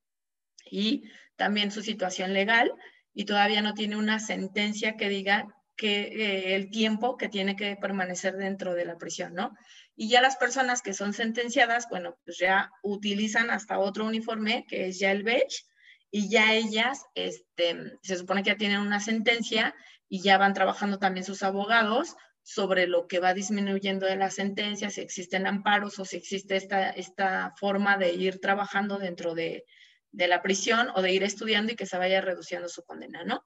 y 0.71 1.05
también 1.37 1.71
su 1.71 1.83
situación 1.83 2.33
legal 2.33 2.73
y 3.13 3.25
todavía 3.25 3.63
no 3.63 3.75
tiene 3.75 3.97
una 3.97 4.19
sentencia 4.19 4.97
que 4.97 5.09
diga 5.09 5.47
que 5.77 6.03
eh, 6.03 6.55
el 6.55 6.71
tiempo 6.71 7.17
que 7.17 7.29
tiene 7.29 7.57
que 7.57 7.77
permanecer 7.77 8.37
dentro 8.37 8.75
de 8.75 8.85
la 8.85 8.97
prisión, 8.97 9.35
¿no? 9.35 9.57
Y 9.97 10.09
ya 10.09 10.21
las 10.21 10.37
personas 10.37 10.83
que 10.83 10.95
son 10.95 11.13
sentenciadas, 11.13 11.89
bueno, 11.91 12.17
pues 12.25 12.39
ya 12.39 12.71
utilizan 12.83 13.51
hasta 13.51 13.79
otro 13.79 14.05
uniforme 14.05 14.65
que 14.69 14.87
es 14.87 14.99
ya 14.99 15.11
el 15.11 15.25
beige 15.25 15.65
y 16.11 16.29
ya 16.29 16.55
ellas, 16.55 17.05
este, 17.15 17.99
se 18.03 18.17
supone 18.17 18.43
que 18.43 18.51
ya 18.51 18.57
tienen 18.57 18.81
una 18.81 19.01
sentencia 19.01 19.75
y 20.09 20.23
ya 20.23 20.39
van 20.39 20.55
trabajando 20.55 20.99
también 20.99 21.25
sus 21.25 21.43
abogados 21.43 22.15
sobre 22.45 22.87
lo 22.87 23.09
que 23.09 23.21
va 23.21 23.33
disminuyendo 23.33 24.07
de 24.07 24.17
la 24.17 24.31
sentencia, 24.31 24.91
si 24.91 25.01
existen 25.01 25.47
amparos 25.47 25.99
o 25.99 26.05
si 26.05 26.17
existe 26.17 26.57
esta, 26.57 26.91
esta 26.91 27.55
forma 27.59 27.97
de 27.97 28.13
ir 28.13 28.39
trabajando 28.39 28.99
dentro 28.99 29.35
de, 29.35 29.65
de 30.13 30.29
la 30.29 30.43
prisión 30.43 30.89
o 30.95 31.01
de 31.01 31.13
ir 31.13 31.23
estudiando 31.23 31.73
y 31.73 31.77
que 31.77 31.87
se 31.87 31.97
vaya 31.97 32.21
reduciendo 32.21 32.69
su 32.69 32.85
condena, 32.85 33.25
¿no? 33.25 33.43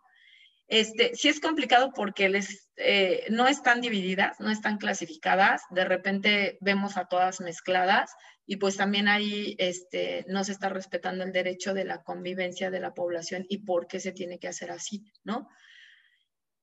Este, 0.66 1.14
sí 1.14 1.28
es 1.28 1.40
complicado 1.40 1.92
porque 1.94 2.28
les, 2.28 2.68
eh, 2.76 3.24
no 3.30 3.46
están 3.46 3.80
divididas, 3.80 4.38
no 4.40 4.50
están 4.50 4.76
clasificadas, 4.78 5.62
de 5.70 5.84
repente 5.84 6.58
vemos 6.60 6.96
a 6.96 7.06
todas 7.06 7.40
mezcladas 7.40 8.10
y 8.44 8.56
pues 8.56 8.76
también 8.76 9.06
ahí 9.06 9.54
este, 9.58 10.26
no 10.28 10.42
se 10.42 10.52
está 10.52 10.68
respetando 10.68 11.22
el 11.22 11.32
derecho 11.32 11.72
de 11.72 11.84
la 11.84 12.02
convivencia 12.02 12.70
de 12.70 12.80
la 12.80 12.92
población 12.94 13.46
y 13.48 13.58
por 13.58 13.86
qué 13.86 14.00
se 14.00 14.12
tiene 14.12 14.40
que 14.40 14.48
hacer 14.48 14.72
así, 14.72 15.04
¿no? 15.22 15.48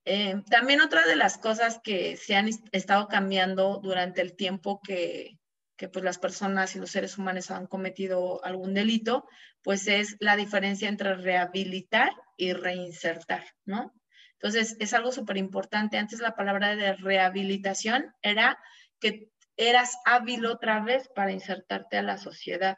Eh, 0.08 0.42
también 0.48 0.80
otra 0.80 1.04
de 1.04 1.16
las 1.16 1.36
cosas 1.36 1.80
que 1.82 2.16
se 2.16 2.36
han 2.36 2.48
estado 2.70 3.08
cambiando 3.08 3.80
durante 3.82 4.22
el 4.22 4.36
tiempo 4.36 4.80
que, 4.80 5.36
que 5.76 5.88
pues 5.88 6.04
las 6.04 6.18
personas 6.18 6.76
y 6.76 6.78
los 6.78 6.90
seres 6.90 7.18
humanos 7.18 7.50
han 7.50 7.66
cometido 7.66 8.42
algún 8.44 8.72
delito, 8.72 9.26
pues 9.62 9.88
es 9.88 10.16
la 10.20 10.36
diferencia 10.36 10.88
entre 10.88 11.16
rehabilitar 11.16 12.12
y 12.36 12.52
reinsertar, 12.52 13.44
¿no? 13.64 13.92
Entonces, 14.34 14.76
es 14.78 14.94
algo 14.94 15.10
súper 15.12 15.38
importante. 15.38 15.98
Antes 15.98 16.20
la 16.20 16.36
palabra 16.36 16.76
de 16.76 16.92
rehabilitación 16.94 18.14
era 18.22 18.58
que 19.00 19.30
eras 19.56 19.96
hábil 20.04 20.46
otra 20.46 20.80
vez 20.80 21.08
para 21.14 21.32
insertarte 21.32 21.96
a 21.96 22.02
la 22.02 22.18
sociedad. 22.18 22.76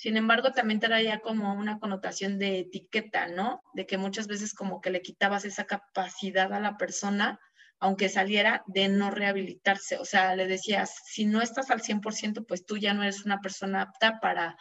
Sin 0.00 0.16
embargo, 0.16 0.52
también 0.52 0.80
traía 0.80 1.20
como 1.20 1.52
una 1.52 1.78
connotación 1.78 2.38
de 2.38 2.60
etiqueta, 2.60 3.26
¿no? 3.26 3.60
De 3.74 3.84
que 3.84 3.98
muchas 3.98 4.28
veces 4.28 4.54
como 4.54 4.80
que 4.80 4.88
le 4.88 5.02
quitabas 5.02 5.44
esa 5.44 5.66
capacidad 5.66 6.50
a 6.54 6.58
la 6.58 6.78
persona, 6.78 7.38
aunque 7.78 8.08
saliera, 8.08 8.64
de 8.66 8.88
no 8.88 9.10
rehabilitarse. 9.10 9.98
O 9.98 10.06
sea, 10.06 10.34
le 10.36 10.46
decías, 10.46 11.02
si 11.04 11.26
no 11.26 11.42
estás 11.42 11.70
al 11.70 11.82
100%, 11.82 12.46
pues 12.46 12.64
tú 12.64 12.78
ya 12.78 12.94
no 12.94 13.02
eres 13.02 13.26
una 13.26 13.42
persona 13.42 13.82
apta 13.82 14.20
para 14.20 14.56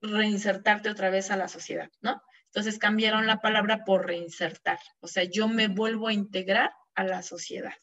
reinsertarte 0.00 0.90
otra 0.90 1.10
vez 1.10 1.30
a 1.30 1.36
la 1.36 1.46
sociedad, 1.46 1.88
¿no? 2.00 2.20
Entonces 2.46 2.80
cambiaron 2.80 3.28
la 3.28 3.40
palabra 3.40 3.84
por 3.84 4.04
reinsertar. 4.04 4.80
O 4.98 5.06
sea, 5.06 5.22
yo 5.22 5.46
me 5.46 5.68
vuelvo 5.68 6.08
a 6.08 6.12
integrar 6.12 6.72
a 6.96 7.04
la 7.04 7.22
sociedad 7.22 7.74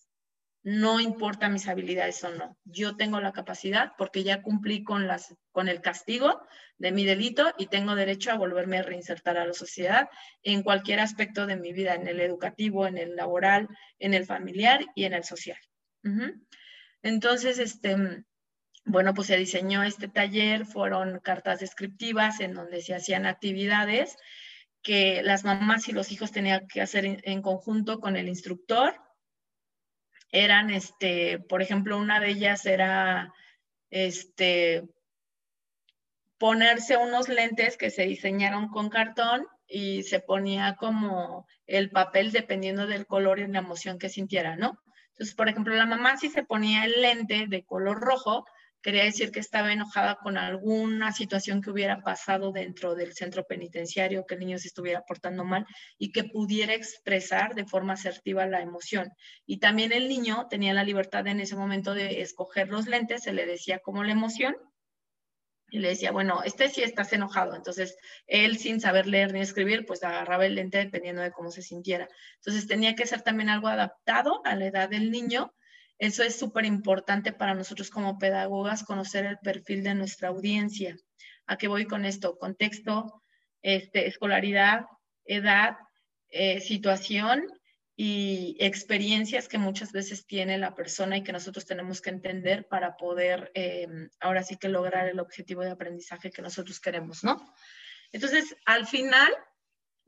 no 0.63 0.99
importa 0.99 1.49
mis 1.49 1.67
habilidades 1.67 2.23
o 2.23 2.29
no. 2.29 2.57
Yo 2.65 2.95
tengo 2.95 3.19
la 3.19 3.31
capacidad 3.31 3.93
porque 3.97 4.23
ya 4.23 4.43
cumplí 4.43 4.83
con, 4.83 5.07
las, 5.07 5.35
con 5.51 5.67
el 5.67 5.81
castigo 5.81 6.41
de 6.77 6.91
mi 6.91 7.03
delito 7.03 7.51
y 7.57 7.65
tengo 7.65 7.95
derecho 7.95 8.31
a 8.31 8.37
volverme 8.37 8.77
a 8.77 8.83
reinsertar 8.83 9.37
a 9.37 9.45
la 9.45 9.53
sociedad 9.53 10.09
en 10.43 10.61
cualquier 10.61 10.99
aspecto 10.99 11.47
de 11.47 11.55
mi 11.55 11.73
vida, 11.73 11.95
en 11.95 12.07
el 12.07 12.19
educativo, 12.19 12.85
en 12.85 12.97
el 12.97 13.15
laboral, 13.15 13.67
en 13.97 14.13
el 14.13 14.25
familiar 14.25 14.85
y 14.93 15.05
en 15.05 15.13
el 15.13 15.23
social. 15.23 15.57
Entonces, 17.01 17.57
este, 17.57 18.23
bueno, 18.85 19.15
pues 19.15 19.27
se 19.27 19.37
diseñó 19.37 19.81
este 19.81 20.07
taller, 20.07 20.65
fueron 20.65 21.19
cartas 21.19 21.59
descriptivas 21.59 22.39
en 22.39 22.53
donde 22.53 22.81
se 22.81 22.93
hacían 22.93 23.25
actividades 23.25 24.15
que 24.83 25.21
las 25.23 25.43
mamás 25.43 25.87
y 25.89 25.91
los 25.91 26.11
hijos 26.11 26.31
tenían 26.31 26.67
que 26.67 26.81
hacer 26.81 27.05
en 27.23 27.41
conjunto 27.41 27.99
con 27.99 28.15
el 28.15 28.27
instructor 28.27 28.95
eran, 30.31 30.71
este, 30.71 31.39
por 31.39 31.61
ejemplo, 31.61 31.97
una 31.97 32.19
de 32.19 32.29
ellas 32.29 32.65
era, 32.65 33.33
este, 33.89 34.83
ponerse 36.37 36.97
unos 36.97 37.29
lentes 37.29 37.77
que 37.77 37.91
se 37.91 38.03
diseñaron 38.03 38.69
con 38.69 38.89
cartón 38.89 39.45
y 39.67 40.03
se 40.03 40.19
ponía 40.19 40.75
como 40.75 41.45
el 41.67 41.91
papel 41.91 42.31
dependiendo 42.31 42.87
del 42.87 43.05
color 43.05 43.39
y 43.39 43.47
la 43.47 43.59
emoción 43.59 43.99
que 43.99 44.09
sintiera, 44.09 44.55
¿no? 44.55 44.79
Entonces, 45.11 45.35
por 45.35 45.49
ejemplo, 45.49 45.75
la 45.75 45.85
mamá 45.85 46.17
si 46.17 46.29
se 46.29 46.43
ponía 46.43 46.85
el 46.85 46.99
lente 46.99 47.45
de 47.47 47.63
color 47.63 47.99
rojo, 47.99 48.45
quería 48.81 49.03
decir 49.03 49.31
que 49.31 49.39
estaba 49.39 49.71
enojada 49.71 50.15
con 50.15 50.37
alguna 50.37 51.11
situación 51.11 51.61
que 51.61 51.69
hubiera 51.69 52.01
pasado 52.01 52.51
dentro 52.51 52.95
del 52.95 53.13
centro 53.13 53.45
penitenciario, 53.45 54.25
que 54.25 54.35
el 54.35 54.39
niño 54.41 54.57
se 54.57 54.67
estuviera 54.67 55.03
portando 55.07 55.43
mal 55.43 55.65
y 55.97 56.11
que 56.11 56.23
pudiera 56.23 56.73
expresar 56.73 57.53
de 57.55 57.65
forma 57.65 57.93
asertiva 57.93 58.45
la 58.45 58.61
emoción. 58.61 59.11
Y 59.45 59.59
también 59.59 59.91
el 59.91 60.09
niño 60.09 60.47
tenía 60.49 60.73
la 60.73 60.83
libertad 60.83 61.27
en 61.27 61.39
ese 61.39 61.55
momento 61.55 61.93
de 61.93 62.21
escoger 62.21 62.69
los 62.69 62.87
lentes, 62.87 63.23
se 63.23 63.33
le 63.33 63.45
decía 63.45 63.79
como 63.79 64.03
la 64.03 64.13
emoción. 64.13 64.55
Y 65.73 65.79
le 65.79 65.87
decía, 65.87 66.11
bueno, 66.11 66.43
este 66.43 66.67
sí 66.67 66.83
estás 66.83 67.13
enojado. 67.13 67.55
Entonces, 67.55 67.95
él 68.27 68.57
sin 68.57 68.81
saber 68.81 69.07
leer 69.07 69.31
ni 69.31 69.39
escribir, 69.39 69.85
pues 69.85 70.03
agarraba 70.03 70.45
el 70.45 70.55
lente 70.55 70.79
dependiendo 70.79 71.21
de 71.21 71.31
cómo 71.31 71.49
se 71.49 71.61
sintiera. 71.61 72.09
Entonces, 72.35 72.67
tenía 72.67 72.93
que 72.93 73.05
ser 73.05 73.21
también 73.21 73.47
algo 73.47 73.69
adaptado 73.69 74.41
a 74.43 74.55
la 74.57 74.65
edad 74.65 74.89
del 74.89 75.11
niño 75.11 75.53
eso 76.01 76.23
es 76.23 76.39
súper 76.39 76.65
importante 76.65 77.31
para 77.31 77.53
nosotros 77.53 77.91
como 77.91 78.17
pedagogas, 78.17 78.83
conocer 78.83 79.23
el 79.23 79.37
perfil 79.37 79.83
de 79.83 79.93
nuestra 79.93 80.29
audiencia. 80.29 80.97
¿A 81.45 81.57
qué 81.57 81.67
voy 81.67 81.85
con 81.85 82.05
esto? 82.05 82.39
Contexto, 82.39 83.21
este, 83.61 84.07
escolaridad, 84.07 84.87
edad, 85.25 85.77
eh, 86.29 86.59
situación 86.59 87.45
y 87.95 88.57
experiencias 88.59 89.47
que 89.47 89.59
muchas 89.59 89.91
veces 89.91 90.25
tiene 90.25 90.57
la 90.57 90.73
persona 90.73 91.17
y 91.17 91.23
que 91.23 91.33
nosotros 91.33 91.67
tenemos 91.67 92.01
que 92.01 92.09
entender 92.09 92.67
para 92.67 92.97
poder 92.97 93.51
eh, 93.53 93.87
ahora 94.19 94.41
sí 94.41 94.57
que 94.57 94.69
lograr 94.69 95.07
el 95.07 95.19
objetivo 95.19 95.61
de 95.61 95.69
aprendizaje 95.69 96.31
que 96.31 96.41
nosotros 96.41 96.79
queremos, 96.79 97.23
¿no? 97.23 97.53
Entonces, 98.11 98.55
al 98.65 98.87
final, 98.87 99.31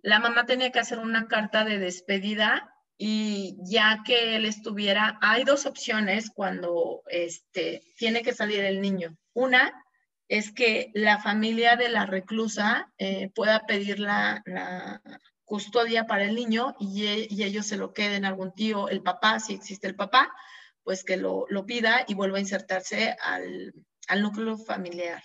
la 0.01 0.17
mamá 0.17 0.47
tenía 0.47 0.71
que 0.71 0.79
hacer 0.79 0.97
una 0.97 1.27
carta 1.27 1.63
de 1.63 1.77
despedida 1.77 2.72
y 3.05 3.57
ya 3.59 4.01
que 4.05 4.37
él 4.37 4.45
estuviera, 4.45 5.19
hay 5.21 5.43
dos 5.43 5.65
opciones 5.65 6.29
cuando 6.33 7.03
este, 7.09 7.83
tiene 7.97 8.21
que 8.21 8.31
salir 8.31 8.63
el 8.63 8.79
niño. 8.79 9.17
Una 9.33 9.73
es 10.29 10.53
que 10.53 10.89
la 10.93 11.19
familia 11.19 11.75
de 11.75 11.89
la 11.89 12.05
reclusa 12.05 12.93
eh, 12.97 13.29
pueda 13.35 13.65
pedir 13.65 13.99
la, 13.99 14.41
custodia 15.43 16.07
para 16.07 16.23
el 16.23 16.33
niño 16.33 16.77
y, 16.79 17.05
ellos 17.43 17.67
se 17.67 17.75
lo 17.75 17.91
queden 17.91 18.23
algún 18.23 18.53
tío, 18.53 18.87
el 18.87 19.01
papá, 19.01 19.41
si 19.41 19.53
existe 19.53 19.85
el 19.85 19.97
papá, 19.97 20.33
pues 20.81 21.03
que 21.03 21.17
lo, 21.17 21.45
pida 21.65 22.05
y 22.07 22.13
vuelva 22.13 22.37
a 22.37 22.41
insertarse 22.41 23.17
al, 23.21 23.73
al 24.07 24.21
núcleo 24.21 24.57
familiar. 24.57 25.21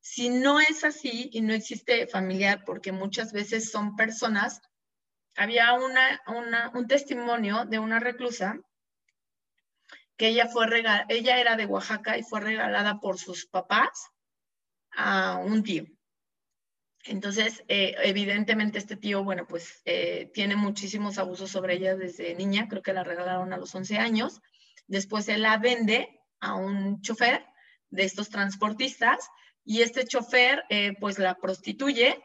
Si 0.00 0.30
no 0.30 0.58
es 0.58 0.82
así 0.82 1.30
y 1.32 1.42
no 1.42 1.54
existe 1.54 2.08
familiar, 2.08 2.64
porque 2.66 2.90
muchas 2.90 3.32
veces 3.32 3.70
son 3.70 3.94
personas 3.94 4.60
había 5.36 5.72
una, 5.74 6.70
un 6.74 6.86
testimonio 6.86 7.64
de 7.64 7.78
una 7.78 8.00
reclusa 8.00 8.58
que 10.16 10.28
ella, 10.28 10.48
fue 10.48 10.66
ella 11.08 11.40
era 11.40 11.56
de 11.56 11.66
Oaxaca 11.66 12.18
y 12.18 12.22
fue 12.22 12.40
regalada 12.40 13.00
por 13.00 13.18
sus 13.18 13.46
papás 13.46 14.10
a 14.92 15.36
un 15.36 15.62
tío. 15.62 15.84
Entonces, 17.04 17.64
eh, 17.68 17.94
evidentemente 18.02 18.78
este 18.78 18.96
tío, 18.96 19.24
bueno, 19.24 19.46
pues 19.46 19.80
eh, 19.86 20.30
tiene 20.34 20.56
muchísimos 20.56 21.16
abusos 21.16 21.50
sobre 21.50 21.74
ella 21.74 21.96
desde 21.96 22.34
niña, 22.34 22.68
creo 22.68 22.82
que 22.82 22.92
la 22.92 23.04
regalaron 23.04 23.52
a 23.52 23.56
los 23.56 23.74
11 23.74 23.96
años. 23.96 24.42
Después 24.86 25.26
él 25.28 25.42
la 25.42 25.56
vende 25.56 26.20
a 26.40 26.54
un 26.54 27.00
chofer 27.00 27.46
de 27.88 28.04
estos 28.04 28.28
transportistas 28.28 29.26
y 29.64 29.82
este 29.82 30.04
chofer 30.04 30.64
eh, 30.68 30.94
pues 31.00 31.18
la 31.18 31.36
prostituye 31.36 32.22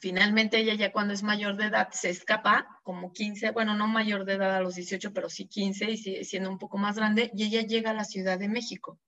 Finalmente 0.00 0.58
ella 0.58 0.74
ya 0.74 0.92
cuando 0.92 1.12
es 1.12 1.22
mayor 1.22 1.56
de 1.56 1.66
edad 1.66 1.90
se 1.92 2.08
escapa, 2.08 2.66
como 2.82 3.12
15, 3.12 3.50
bueno, 3.50 3.74
no 3.74 3.86
mayor 3.86 4.24
de 4.24 4.34
edad 4.34 4.56
a 4.56 4.60
los 4.60 4.74
18, 4.74 5.12
pero 5.12 5.28
sí 5.28 5.46
15 5.46 5.90
y 5.90 6.24
siendo 6.24 6.50
un 6.50 6.58
poco 6.58 6.78
más 6.78 6.96
grande, 6.96 7.30
y 7.34 7.44
ella 7.44 7.60
llega 7.60 7.90
a 7.90 7.94
la 7.94 8.04
Ciudad 8.04 8.38
de 8.38 8.48
México. 8.48 8.98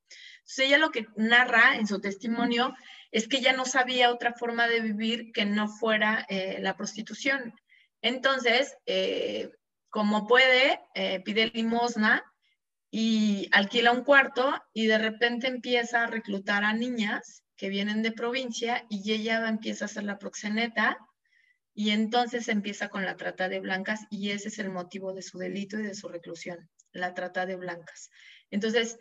Entonces 0.41 0.67
ella 0.67 0.77
lo 0.77 0.91
que 0.91 1.07
narra 1.17 1.77
en 1.77 1.87
su 1.87 1.99
testimonio 1.99 2.75
es 3.11 3.27
que 3.27 3.39
ella 3.39 3.55
no 3.55 3.65
sabía 3.65 4.13
otra 4.13 4.35
forma 4.35 4.69
de 4.69 4.81
vivir 4.81 5.33
que 5.33 5.47
no 5.47 5.67
fuera 5.67 6.27
eh, 6.29 6.59
la 6.61 6.77
prostitución. 6.77 7.55
Entonces, 8.03 8.77
eh, 8.85 9.51
como 9.89 10.27
puede, 10.27 10.79
eh, 10.95 11.21
pide 11.21 11.51
limosna 11.55 12.23
y 12.91 13.49
alquila 13.53 13.93
un 13.93 14.05
cuarto 14.05 14.53
y 14.75 14.89
de 14.89 14.99
repente 14.99 15.47
empieza 15.47 16.03
a 16.03 16.07
reclutar 16.07 16.65
a 16.65 16.75
niñas 16.75 17.42
que 17.63 17.69
vienen 17.69 18.03
de 18.03 18.11
provincia 18.11 18.85
y 18.89 19.13
ella 19.13 19.49
empieza 19.49 19.85
a 19.85 19.89
ser 19.89 20.03
la 20.03 20.19
proxeneta 20.19 20.99
y 21.73 21.91
entonces 21.91 22.49
empieza 22.49 22.89
con 22.89 23.05
la 23.05 23.17
trata 23.17 23.49
de 23.49 23.61
blancas 23.61 24.01
y 24.11 24.31
ese 24.31 24.49
es 24.49 24.59
el 24.59 24.69
motivo 24.69 25.13
de 25.13 25.23
su 25.23 25.39
delito 25.39 25.79
y 25.79 25.85
de 25.85 25.95
su 25.95 26.09
reclusión, 26.09 26.69
la 26.91 27.15
trata 27.15 27.47
de 27.47 27.55
blancas. 27.55 28.11
Entonces, 28.51 28.99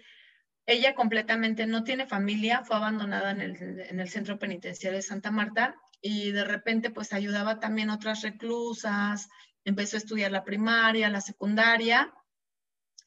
ella 0.68 0.94
completamente 0.94 1.65
no 1.65 1.84
tiene 1.84 2.06
familia, 2.06 2.63
fue 2.63 2.75
abandonada 2.75 3.32
en 3.32 3.41
el, 3.41 4.10
centro 4.10 4.38
penitenciario 4.38 4.98
de 4.98 5.01
Santa 5.01 5.32
Marta 5.32 5.74
y 6.00 6.30
de 6.30 6.44
repente 6.44 6.91
pues 6.91 7.13
ayudaba 7.13 7.60
también 7.60 7.89
otras 7.89 8.22
reclusas, 8.22 9.27
empezó 9.65 9.98
a 9.98 10.01
estudiar 10.01 10.32
la 10.32 10.44
primaria, 10.44 11.10
la 11.10 11.22
secundaria 11.22 12.13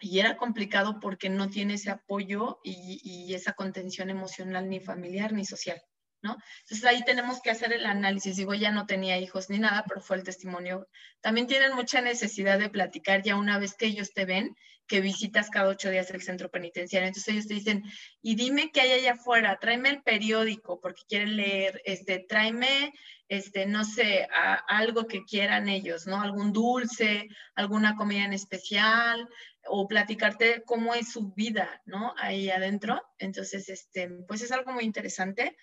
y 0.05 0.21
era 0.21 0.37
complicado 0.37 1.01
porque 1.01 1.31
no 1.31 1.49
tiene 1.49 1.75
ese 1.75 1.91
apoyo 1.91 2.61
y, 2.63 3.33
esa 3.35 3.55
contención 3.55 4.11
emocional 4.11 4.69
ni 4.69 4.79
familiar 4.79 5.33
ni 5.33 5.45
social. 5.45 5.81
Entonces 6.23 6.85
ahí 6.87 7.05
tenemos 7.05 7.41
que 7.43 7.51
hacer 7.51 7.73
el 7.73 7.85
análisis. 7.85 8.37
Digo, 8.37 8.55
ya 8.55 8.71
no 8.71 8.87
tenía 8.87 9.19
hijos 9.19 9.51
ni 9.51 9.59
nada, 9.59 9.85
pero 9.87 10.01
fue 10.01 10.17
el 10.17 10.23
testimonio. 10.23 10.89
También 11.21 11.47
tienen 11.47 11.75
mucha 11.75 12.01
necesidad 12.01 12.59
de 12.59 12.71
platicar 12.71 13.23
ya 13.23 13.37
una 13.37 13.59
vez 13.59 13.75
que 13.75 13.87
ellos 13.87 14.13
te 14.13 14.25
ven, 14.25 14.57
que 14.87 15.01
visitas 15.01 15.51
cada 15.51 15.69
ocho 15.69 15.91
días 15.91 16.11
el 16.11 16.23
centro 16.23 16.51
penitenciario. 16.51 17.09
Entonces 17.09 17.33
ellos 17.33 17.47
te 17.47 17.55
dicen, 17.55 17.83
y 18.23 18.35
dime 18.35 18.71
qué 18.73 18.83
hay 18.83 18.93
allá 18.93 19.13
afuera, 19.13 19.59
tráeme 19.61 19.91
el 19.91 20.03
periódico 20.03 20.81
porque 20.81 21.03
quieren 21.09 21.37
leer, 21.37 21.81
este, 21.85 22.25
tráeme, 22.29 22.93
este, 23.29 23.67
no 23.67 23.85
sé, 23.85 24.29
algo 24.69 25.07
que 25.07 25.25
quieran 25.25 25.69
ellos, 25.69 26.07
¿no? 26.07 26.21
Algún 26.21 26.53
dulce, 26.53 27.29
alguna 27.55 27.97
comida 27.97 28.25
en 28.25 28.33
especial, 28.33 29.29
o 29.67 29.89
platicarte 29.89 30.63
cómo 30.67 30.95
es 30.95 31.13
su 31.13 31.33
vida, 31.33 31.83
¿no? 31.87 32.15
Ahí 32.19 32.51
adentro. 32.51 33.03
Entonces, 33.19 33.69
este, 33.69 34.09
pues 34.29 34.43
es 34.43 34.53
algo 34.53 34.73
muy 34.73 34.85
interesante 34.85 35.57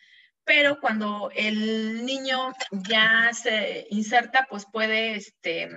pero 0.44 0.80
cuando 0.80 1.32
el 1.36 2.06
niño 2.06 2.54
ya 2.72 3.30
se 3.34 3.88
inserta, 3.92 4.48
pues 4.50 4.66
puede 4.66 5.16
este, 5.16 5.70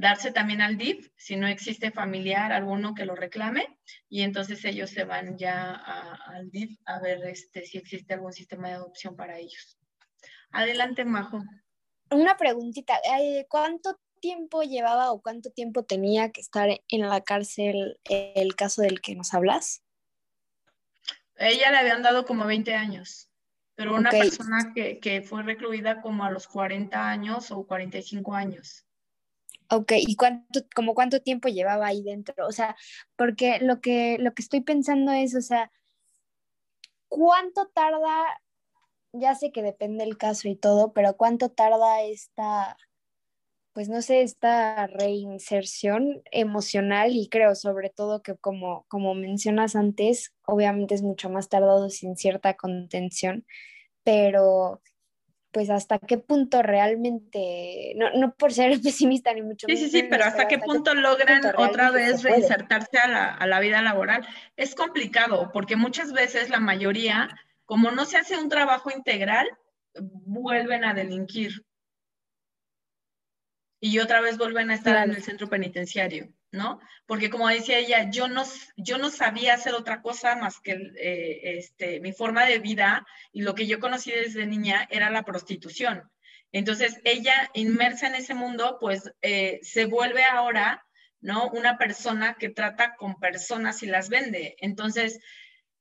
darse 0.00 0.32
también 0.32 0.62
al 0.62 0.78
DIF, 0.78 1.10
si 1.16 1.36
no 1.36 1.46
existe 1.46 1.90
familiar 1.90 2.52
alguno 2.52 2.94
que 2.94 3.04
lo 3.04 3.14
reclame, 3.14 3.78
y 4.08 4.22
entonces 4.22 4.64
ellos 4.64 4.90
se 4.90 5.04
van 5.04 5.36
ya 5.36 5.74
al 6.26 6.50
DIF 6.50 6.78
a 6.86 7.00
ver 7.00 7.22
este, 7.26 7.64
si 7.66 7.78
existe 7.78 8.14
algún 8.14 8.32
sistema 8.32 8.68
de 8.68 8.74
adopción 8.74 9.14
para 9.14 9.38
ellos. 9.38 9.78
Adelante, 10.50 11.04
Majo. 11.04 11.42
Una 12.10 12.36
preguntita, 12.36 12.94
eh, 13.20 13.46
¿cuánto 13.48 14.00
tiempo 14.20 14.62
llevaba 14.62 15.12
o 15.12 15.20
cuánto 15.20 15.50
tiempo 15.50 15.84
tenía 15.84 16.32
que 16.32 16.40
estar 16.40 16.68
en 16.88 17.00
la 17.08 17.20
cárcel 17.20 17.98
el 18.04 18.56
caso 18.56 18.82
del 18.82 19.00
que 19.00 19.14
nos 19.14 19.34
hablas? 19.34 19.82
Ella 21.36 21.70
le 21.70 21.78
habían 21.78 22.02
dado 22.02 22.24
como 22.24 22.46
20 22.46 22.74
años, 22.74 23.30
pero 23.74 23.94
una 23.94 24.10
persona 24.10 24.72
que, 24.74 25.22
fue 25.22 25.42
recluida 25.42 26.00
como 26.02 26.24
a 26.24 26.30
los 26.30 26.48
40 26.48 27.08
años 27.08 27.50
o 27.50 27.66
45 27.66 28.34
años. 28.34 28.86
Ok, 29.72 29.92
¿y 29.98 30.16
cuánto, 30.16 30.60
como 30.74 30.94
cuánto 30.94 31.22
tiempo 31.22 31.48
llevaba 31.48 31.86
ahí 31.86 32.02
dentro? 32.02 32.46
O 32.46 32.52
sea, 32.52 32.76
porque 33.16 33.58
lo 33.60 33.80
que, 33.80 34.18
lo 34.18 34.34
que 34.34 34.42
estoy 34.42 34.62
pensando 34.62 35.12
es, 35.12 35.36
o 35.36 35.40
sea, 35.40 35.70
¿cuánto 37.08 37.68
tarda? 37.68 38.40
Ya 39.12 39.34
sé 39.34 39.52
que 39.52 39.62
depende 39.62 40.04
el 40.04 40.16
caso 40.18 40.48
y 40.48 40.56
todo, 40.56 40.92
pero 40.92 41.16
¿cuánto 41.16 41.50
tarda 41.50 42.02
esta, 42.02 42.76
pues 43.72 43.88
no 43.88 44.02
sé, 44.02 44.22
esta 44.22 44.86
reinserción 44.88 46.22
emocional 46.32 47.12
y 47.14 47.28
creo 47.28 47.54
sobre 47.54 47.90
todo 47.90 48.22
que 48.22 48.36
como, 48.36 48.86
como 48.88 49.14
mencionas 49.14 49.76
antes, 49.76 50.34
obviamente 50.46 50.94
es 50.94 51.02
mucho 51.02 51.30
más 51.30 51.48
tardado 51.48 51.90
sin 51.90 52.16
cierta 52.16 52.54
contención, 52.54 53.46
pero 54.04 54.82
pues 55.52 55.70
hasta 55.70 55.98
qué 55.98 56.18
punto 56.18 56.62
realmente, 56.62 57.94
no, 57.96 58.10
no 58.12 58.34
por 58.34 58.52
ser 58.52 58.80
pesimista 58.82 59.32
ni 59.34 59.42
mucho 59.42 59.66
menos. 59.66 59.80
Sí, 59.80 59.90
sí, 59.90 60.00
sí, 60.00 60.06
pero 60.08 60.24
hasta, 60.24 60.48
qué, 60.48 60.58
punto 60.58 60.94
logran 60.94 61.42
otra 61.56 61.90
vez 61.90 62.22
reinsertarse 62.22 62.98
a 62.98 63.08
la, 63.08 63.34
a 63.34 63.46
la 63.46 63.60
vida 63.60 63.82
laboral. 63.82 64.26
Es 64.56 64.74
complicado 64.74 65.50
porque 65.52 65.76
muchas 65.76 66.12
veces 66.12 66.50
la 66.50 66.60
mayoría, 66.60 67.28
como 67.64 67.90
no 67.90 68.04
se 68.04 68.18
hace 68.18 68.36
un 68.36 68.48
trabajo 68.48 68.90
integral, 68.90 69.48
vuelven 69.94 70.84
a 70.84 70.94
delinquir 70.94 71.64
y 73.80 73.98
otra 73.98 74.20
vez 74.20 74.36
vuelven 74.36 74.70
a 74.70 74.74
estar 74.74 75.08
en 75.08 75.14
el 75.14 75.22
centro 75.22 75.48
penitenciario, 75.48 76.28
¿no? 76.52 76.80
Porque 77.06 77.30
como 77.30 77.48
decía 77.48 77.78
ella, 77.78 78.10
yo 78.10 78.28
no, 78.28 78.44
yo 78.76 78.98
no 78.98 79.10
sabía 79.10 79.54
hacer 79.54 79.74
otra 79.74 80.02
cosa 80.02 80.36
más 80.36 80.60
que 80.60 80.72
eh, 80.72 81.58
este, 81.58 82.00
mi 82.00 82.12
forma 82.12 82.44
de 82.46 82.58
vida 82.58 83.06
y 83.32 83.42
lo 83.42 83.54
que 83.54 83.66
yo 83.66 83.78
conocí 83.78 84.10
desde 84.10 84.46
niña 84.46 84.86
era 84.90 85.10
la 85.10 85.24
prostitución. 85.24 86.10
Entonces 86.52 87.00
ella, 87.04 87.50
inmersa 87.54 88.08
en 88.08 88.16
ese 88.16 88.34
mundo, 88.34 88.78
pues 88.80 89.12
eh, 89.22 89.60
se 89.62 89.84
vuelve 89.84 90.24
ahora, 90.24 90.84
¿no? 91.20 91.48
Una 91.50 91.78
persona 91.78 92.34
que 92.34 92.48
trata 92.48 92.96
con 92.96 93.20
personas 93.20 93.82
y 93.82 93.86
las 93.86 94.08
vende. 94.08 94.56
Entonces, 94.58 95.20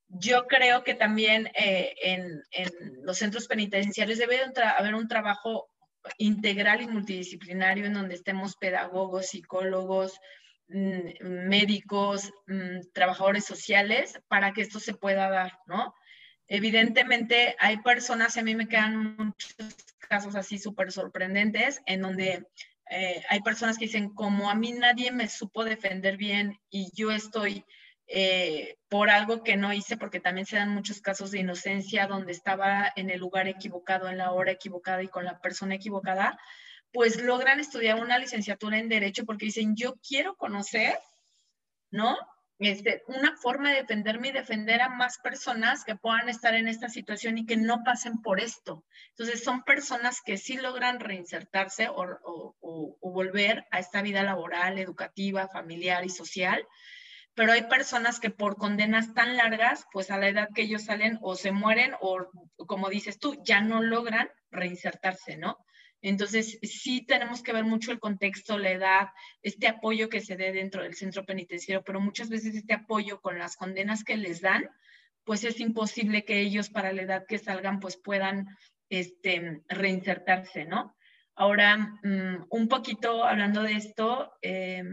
yo 0.08 0.45
creo 0.47 0.84
que 0.84 0.93
también 0.93 1.47
eh, 1.55 1.95
en, 2.01 2.43
en, 2.51 2.69
los 3.03 3.17
centros 3.17 3.47
penitenciarios 3.47 4.19
debe 4.19 4.41
haber 4.77 4.95
un 4.95 5.08
trabajo 5.08 5.69
integral 6.17 6.82
y 6.82 6.88
multidisciplinario 6.88 7.86
en 7.86 7.93
donde 7.93 8.15
estemos 8.15 8.55
pedagogos, 8.55 9.27
psicólogos, 9.27 10.19
médicos, 10.69 12.32
mm, 12.47 12.91
trabajadores 12.93 13.45
sociales, 13.45 14.19
para 14.27 14.53
que 14.53 14.62
esto 14.62 14.79
se 14.79 14.93
pueda 14.93 15.29
dar, 15.29 15.60
¿no? 15.65 15.93
Evidentemente 16.47 17.55
hay 17.60 17.77
personas, 17.77 18.38
a 18.38 18.43
mí 18.43 18.55
me 18.55 18.67
quedan 18.67 19.15
muchos 19.17 19.55
casos 19.99 20.36
así 20.36 20.58
súper 20.58 20.91
sorprendentes, 20.91 21.82
en 21.86 22.01
donde 22.01 22.45
eh, 22.89 23.23
hay 23.29 23.41
personas 23.41 23.77
que 23.77 23.86
dicen, 23.86 24.10
como 24.10 24.49
a 24.49 24.55
mí 24.55 24.71
nadie 24.71 25.12
me 25.12 25.27
supo 25.27 25.63
defender 25.63 26.17
bien 26.17 26.58
y 26.69 26.91
yo 26.95 27.12
estoy 27.12 27.65
eh, 28.08 28.77
por 28.89 29.12
algo 29.12 29.43
que 29.43 29.58
no 29.58 29.71
hice, 29.71 29.95
porque 29.95 30.19
también 30.19 30.47
se 30.47 30.55
dan 30.55 30.73
muchos 30.73 30.99
casos 30.99 31.29
de 31.29 31.39
inocencia 31.39 32.08
donde 32.08 32.32
estaba 32.32 32.91
en 32.95 33.12
el 33.12 33.19
lugar 33.19 33.47
equivocado, 33.47 34.10
en 34.10 34.17
la 34.17 34.32
hora 34.32 34.51
equivocada 34.51 35.03
y 35.03 35.08
con 35.08 35.25
la 35.25 35.39
persona 35.39 35.75
equivocada, 35.75 36.39
pues 36.91 37.21
logran 37.21 37.60
estudiar 37.60 38.02
una 38.02 38.17
licenciatura 38.17 38.78
en 38.78 38.89
Derecho 38.89 39.25
porque 39.25 39.45
dicen, 39.45 39.75
yo 39.75 39.95
quiero 40.08 40.36
conocer, 40.36 40.97
¿no? 41.91 42.17
Este, 42.58 43.04
una 43.08 43.38
forma 43.38 43.69
de 43.69 43.78
defenderme 43.78 44.30
y 44.30 44.32
defender 44.34 44.82
a 44.82 44.89
más 44.89 45.17
personas 45.19 45.86
que 45.86 45.95
puedan 45.95 46.28
estar 46.28 46.56
en 46.56 46.67
esta 46.67 46.89
situación 46.89 47.38
y 47.38 47.45
que 47.45 47.56
no 47.56 47.84
pasen 47.86 48.21
por 48.21 48.41
esto. 48.41 48.84
Entonces, 49.12 49.43
son 49.43 49.63
personas 49.63 50.19
que 50.21 50.38
sí 50.38 50.58
logran 50.58 50.99
reinsertarse 50.99 51.88
o, 51.88 52.06
o 52.60 53.12
volver 53.12 53.65
a 53.71 53.80
esta 53.80 54.02
vida 54.02 54.23
laboral, 54.23 54.78
educativa, 54.78 55.47
familiar 55.47 56.04
y 56.04 56.10
social, 56.10 56.67
pero 57.39 57.54
hay 57.54 57.63
personas 57.63 58.19
que 58.19 58.32
por 58.32 58.58
condenas 58.58 59.13
tan 59.13 59.38
largas, 59.38 59.86
pues 59.93 60.12
a 60.12 60.17
la 60.17 60.28
edad 60.28 60.49
que 60.54 60.63
ellos 60.63 60.84
salen 60.84 61.17
o 61.21 61.38
se 61.38 61.54
mueren 61.54 61.93
o, 62.02 62.28
como 62.67 62.89
dices 62.89 63.17
tú, 63.17 63.41
ya 63.45 63.62
no 63.62 63.82
logran 63.82 64.30
reinsertarse, 64.52 65.38
¿no? 65.38 65.58
Entonces, 66.01 66.59
sí 66.62 67.05
tenemos 67.05 67.43
que 67.43 67.53
ver 67.53 67.65
mucho 67.65 67.91
el 67.91 67.99
contexto, 67.99 68.57
la 68.57 68.71
edad, 68.71 69.09
este 69.41 69.67
apoyo 69.67 70.09
que 70.09 70.21
se 70.21 70.38
dé 70.38 70.51
dentro 70.51 70.83
del 70.83 70.95
centro 70.95 71.25
penitenciario, 71.25 71.83
pero 71.83 71.99
muchas 71.99 72.29
veces 72.29 72.55
este 72.55 72.73
apoyo 72.73 73.21
con 73.21 73.38
las 73.38 73.57
condenas 73.57 74.03
que 74.03 74.15
les 74.15 74.41
dan, 74.41 74.69
pues 75.25 75.43
es 75.43 75.59
imposible 75.59 76.23
que 76.23 76.39
ellos 76.39 76.69
para 76.69 76.93
la 76.93 77.01
edad 77.01 77.25
que 77.27 77.38
salgan, 77.38 77.79
pues 77.79 77.97
puedan 77.97 78.47
este, 78.89 79.62
reinsertarse, 79.67 80.65
¿no? 80.65 80.95
Ahora, 81.35 81.77
mm, 82.03 82.47
un 82.49 82.67
poquito 82.67 83.23
hablando 83.23 83.62
de 83.63 83.73
esto, 83.73 84.33
eh, 84.41 84.83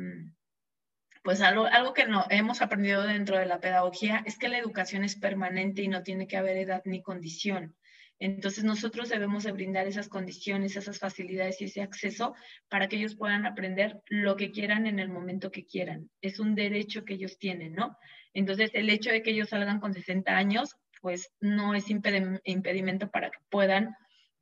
pues 1.27 1.41
algo, 1.41 1.65
algo 1.67 1.93
que 1.93 2.07
no, 2.07 2.25
hemos 2.31 2.63
aprendido 2.63 3.03
dentro 3.03 3.37
de 3.37 3.47
la 3.47 3.59
pedagogía 3.59 4.23
es 4.27 4.39
que 4.39 4.49
la 4.49 4.59
educación 4.59 5.03
es 5.03 5.17
permanente 5.17 5.83
y 5.83 5.89
no 5.89 6.05
tiene 6.05 6.29
que 6.29 6.37
haber 6.37 6.57
edad 6.57 6.83
ni 6.85 7.03
condición. 7.03 7.75
Entonces 8.19 8.65
nosotros 8.65 9.09
debemos 9.09 9.45
de 9.45 9.53
brindar 9.53 9.87
esas 9.87 10.09
condiciones, 10.09 10.77
esas 10.77 10.99
facilidades 10.99 11.61
y 11.61 11.65
ese 11.65 11.83
acceso 11.83 12.35
para 12.69 12.89
que 12.89 12.97
ellos 12.97 13.15
puedan 13.15 13.45
aprender 13.45 14.01
lo 14.09 14.37
que 14.37 14.51
quieran 14.51 14.87
en 14.87 14.99
el 14.99 15.09
momento 15.09 15.51
que 15.51 15.67
quieran. 15.67 16.11
Es 16.23 16.41
un 16.41 16.55
derecho 16.55 17.05
que 17.05 17.15
ellos 17.15 17.39
tienen, 17.39 17.75
¿no? 17.75 17.97
Entonces 18.33 18.71
el 18.73 18.89
hecho 18.91 19.11
de 19.11 19.23
que 19.23 19.31
ellos 19.31 19.51
salgan 19.51 19.81
con 19.81 19.93
60 19.93 20.37
años, 20.37 20.77
pues 21.03 21.31
no 21.41 21.75
es 21.75 21.91
impedimento 21.91 23.11
para 23.11 23.31
que 23.31 23.39
puedan 23.51 23.95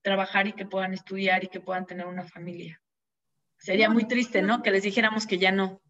trabajar 0.03 0.47
y 0.47 0.53
que 0.53 0.67
puedan 0.67 0.95
estudiar 0.95 1.43
y 1.45 1.49
que 1.49 1.61
puedan 1.61 1.87
tener 1.87 2.07
una 2.07 2.25
familia. 2.25 2.81
Sería 3.59 3.89
muy 3.89 4.07
triste, 4.07 4.43
¿no? 4.43 4.63
Que 4.63 4.71
les 4.71 4.83
dijéramos 4.83 5.27
que 5.27 5.39
ya 5.39 5.51
no. 5.51 5.81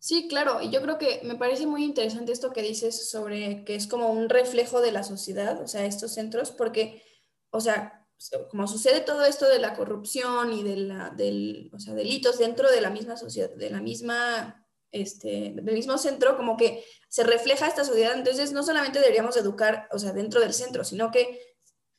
Sí, 0.00 0.28
claro, 0.28 0.62
y 0.62 0.70
yo 0.70 0.80
creo 0.80 0.96
que 0.96 1.20
me 1.24 1.34
parece 1.34 1.66
muy 1.66 1.84
interesante 1.84 2.32
esto 2.32 2.52
que 2.52 2.62
dices 2.62 3.10
sobre 3.10 3.64
que 3.64 3.74
es 3.74 3.86
como 3.86 4.10
un 4.10 4.28
reflejo 4.28 4.80
de 4.80 4.92
la 4.92 5.02
sociedad, 5.02 5.60
o 5.60 5.66
sea, 5.66 5.84
estos 5.84 6.14
centros, 6.14 6.52
porque, 6.52 7.02
o 7.50 7.60
sea, 7.60 8.06
como 8.50 8.66
sucede 8.66 9.00
todo 9.00 9.24
esto 9.24 9.48
de 9.48 9.58
la 9.58 9.74
corrupción 9.74 10.52
y 10.52 10.62
del, 10.62 11.70
o 11.72 11.78
sea, 11.78 11.94
delitos 11.94 12.38
dentro 12.38 12.70
de 12.70 12.80
la 12.80 12.90
misma 12.90 13.16
sociedad, 13.16 13.50
de 13.50 13.70
la 13.70 13.80
misma, 13.80 14.66
este, 14.90 15.52
del 15.54 15.74
mismo 15.74 15.98
centro, 15.98 16.36
como 16.36 16.56
que 16.56 16.84
se 17.08 17.22
refleja 17.22 17.66
esta 17.66 17.84
sociedad, 17.84 18.14
entonces 18.14 18.52
no 18.52 18.62
solamente 18.62 19.00
deberíamos 19.00 19.36
educar, 19.36 19.88
o 19.92 19.98
sea, 19.98 20.12
dentro 20.12 20.40
del 20.40 20.52
centro, 20.52 20.84
sino 20.84 21.10
que 21.10 21.40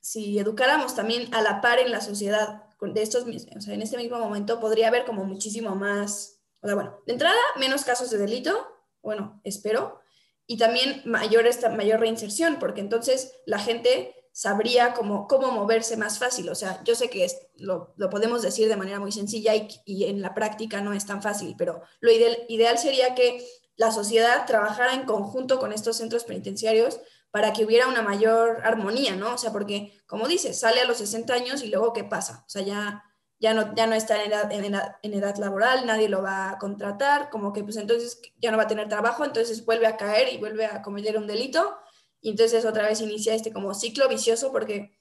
si 0.02 0.40
educáramos 0.40 0.96
también 0.96 1.34
a 1.34 1.42
la 1.42 1.62
par 1.62 1.80
en 1.80 1.92
la 1.92 2.02
sociedad 2.02 2.64
de 2.82 3.02
estos, 3.02 3.26
o 3.26 3.62
sea, 3.62 3.74
en 3.74 3.82
este 3.82 3.98
mismo 3.98 4.18
momento 4.20 4.60
podría 4.60 4.88
haber 4.88 5.06
como 5.06 5.26
muchísimo 5.26 5.76
más 5.76 6.40
o 6.62 6.68
sea, 6.68 6.76
bueno, 6.76 7.00
de 7.06 7.14
entrada, 7.14 7.40
menos 7.58 7.86
casos 7.86 8.10
de 8.10 8.18
delito, 8.18 8.68
bueno, 9.02 9.40
espero, 9.44 10.02
y 10.46 10.58
también 10.58 11.02
mayor, 11.06 11.48
esta, 11.48 11.70
mayor 11.70 12.00
reinserción, 12.00 12.60
porque 12.60 12.82
entonces 12.82 13.34
la 13.46 13.60
gente 13.60 14.16
sabría 14.40 14.94
cómo, 14.94 15.28
cómo 15.28 15.52
moverse 15.52 15.98
más 15.98 16.18
fácil. 16.18 16.48
O 16.48 16.56
sea, 16.56 16.82
yo 16.86 16.96
sé 16.96 17.10
que 17.10 17.26
es, 17.26 17.38
lo, 17.58 17.94
lo, 17.98 18.10
podemos 18.10 18.42
decir 18.42 18.70
de 18.70 18.78
manera 18.78 18.98
muy 18.98 19.12
sencilla 19.12 19.54
y, 19.54 19.68
y, 19.84 20.06
en 20.06 20.22
la 20.22 20.34
práctica 20.34 20.80
no 20.80 20.94
es 20.94 21.06
tan 21.06 21.22
fácil, 21.22 21.56
pero 21.58 21.82
lo 22.00 22.10
ideal, 22.10 22.38
ideal 22.48 22.78
sería 22.78 23.16
que 23.16 23.46
la 23.76 23.92
sociedad 23.92 24.46
trabajara 24.46 24.94
en 24.94 25.04
conjunto 25.04 25.60
con 25.60 25.74
estos 25.74 25.98
centros 25.98 26.24
penitenciarios 26.24 27.02
para 27.32 27.52
que 27.52 27.66
hubiera 27.66 27.90
una 27.90 28.02
mayor 28.02 28.62
armonía, 28.64 29.18
¿no? 29.18 29.34
O 29.34 29.38
sea, 29.38 29.52
porque, 29.52 30.02
como 30.08 30.30
dices, 30.30 30.58
sale 30.58 30.80
a 30.80 30.86
los 30.86 31.00
60 31.00 31.34
años 31.34 31.62
y 31.62 31.68
luego, 31.68 31.92
¿qué 31.92 32.06
pasa? 32.06 32.46
O 32.48 32.50
sea, 32.50 32.62
ya 32.62 33.04
ya 33.42 33.54
no, 33.54 33.74
ya 33.74 33.88
no 33.88 33.96
está 33.96 34.22
en 34.22 34.32
edad, 34.32 34.52
en, 34.52 35.14
edad, 35.14 35.38
laboral, 35.38 35.86
nadie 35.86 36.10
lo 36.10 36.22
va 36.22 36.52
a 36.52 36.58
contratar, 36.58 37.30
como 37.30 37.54
que 37.54 37.64
pues 37.64 37.78
entonces 37.78 38.22
ya 38.38 38.52
no 38.52 38.58
va 38.58 38.64
a 38.64 38.68
tener 38.68 38.90
trabajo, 38.90 39.24
entonces 39.24 39.66
vuelve 39.66 39.88
a 39.88 39.96
caer 39.96 40.34
y 40.34 40.38
vuelve 40.38 40.66
a 40.66 40.82
cometer 40.82 41.18
un 41.18 41.26
delito 41.26 41.78
y 42.22 42.32
entonces 42.32 42.66
otra 42.66 42.88
vez 42.88 43.02
inicia 43.02 43.34
este 43.34 43.54
como 43.54 43.74
ciclo 43.74 44.08
vicioso 44.10 44.52
porque 44.52 45.00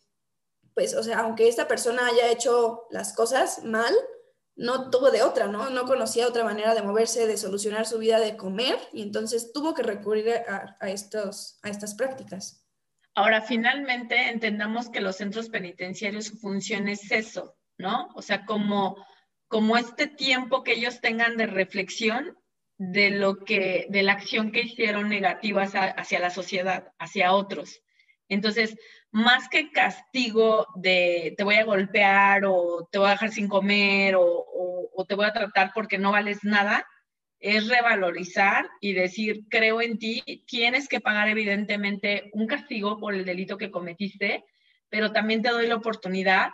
pues, 0.79 0.95
o 0.95 1.03
sea, 1.03 1.19
aunque 1.19 1.49
esta 1.49 1.67
persona 1.67 2.07
haya 2.07 2.31
hecho 2.31 2.87
las 2.91 3.13
cosas 3.13 3.65
mal, 3.65 3.93
no 4.55 4.91
tuvo 4.91 5.11
de 5.11 5.23
otra, 5.23 5.49
¿no? 5.49 5.71
No 5.71 5.87
conocía 5.87 6.29
otra 6.29 6.45
manera 6.45 6.73
de 6.73 6.83
moverse, 6.83 7.27
de 7.27 7.37
solucionar 7.37 7.85
su 7.85 7.99
vida, 7.99 8.21
de 8.21 8.37
comer, 8.37 8.79
y 8.93 9.03
entonces 9.03 9.53
tuvo 9.53 9.75
que 9.75 9.83
recurrir 9.83 10.29
a, 10.31 10.89
estos, 10.89 11.59
a 11.65 11.69
estas 11.69 11.97
prácticas. 11.97 12.65
Ahora, 13.17 13.43
finalmente, 13.43 14.29
entendamos 14.29 14.89
que 14.89 15.01
los 15.01 15.17
centros 15.17 15.49
penitenciarios, 15.49 16.27
su 16.27 16.39
función 16.39 16.87
es 16.87 17.11
eso, 17.11 17.59
¿no? 17.77 18.11
O 18.15 18.23
sea, 18.23 18.47
como, 18.47 19.05
como 19.49 19.77
este 19.77 20.07
tiempo 20.07 20.63
que 20.63 20.75
ellos 20.75 21.01
tengan 21.01 21.37
de 21.37 21.47
reflexión 21.47 22.38
de 22.79 23.11
lo 23.11 23.37
que, 23.45 23.87
de 23.91 24.03
la 24.03 24.13
acción 24.13 24.53
que 24.53 24.63
hicieron 24.63 25.09
negativa 25.09 25.63
hacia, 25.63 26.19
la 26.21 26.31
sociedad, 26.31 26.93
hacia 26.99 27.33
otros. 27.33 27.83
Entonces, 28.29 28.77
más 29.11 29.49
que 29.49 29.71
castigo 29.71 30.67
de 30.77 31.35
te 31.37 31.45
voy 31.45 31.57
a 31.57 31.65
golpear 31.65 32.45
o 32.47 32.89
te 32.91 32.99
voy 32.99 33.09
a 33.09 33.13
dejar 33.13 33.31
sin 33.31 33.49
comer 33.49 34.15
o, 34.17 34.23
o 34.95 35.05
te 35.05 35.15
voy 35.15 35.27
a 35.27 35.33
tratar 35.33 35.73
porque 35.75 35.99
no 35.99 36.13
vales 36.13 36.45
nada, 36.45 36.87
es 37.41 37.69
revalorizar 37.69 38.69
y 38.81 38.95
decir, 38.95 39.45
creo 39.49 39.81
en 39.81 39.99
ti, 39.99 40.23
tienes 40.47 40.89
que 40.89 41.01
pagar 41.01 41.29
evidentemente 41.29 42.31
un 42.33 42.47
castigo 42.47 42.99
por 42.99 43.15
el 43.15 43.25
delito 43.25 43.57
que 43.59 43.71
cometiste, 43.71 44.45
pero 44.89 45.13
también 45.13 45.43
te 45.43 45.51
doy 45.51 45.67
la 45.67 45.77
oportunidad 45.77 46.51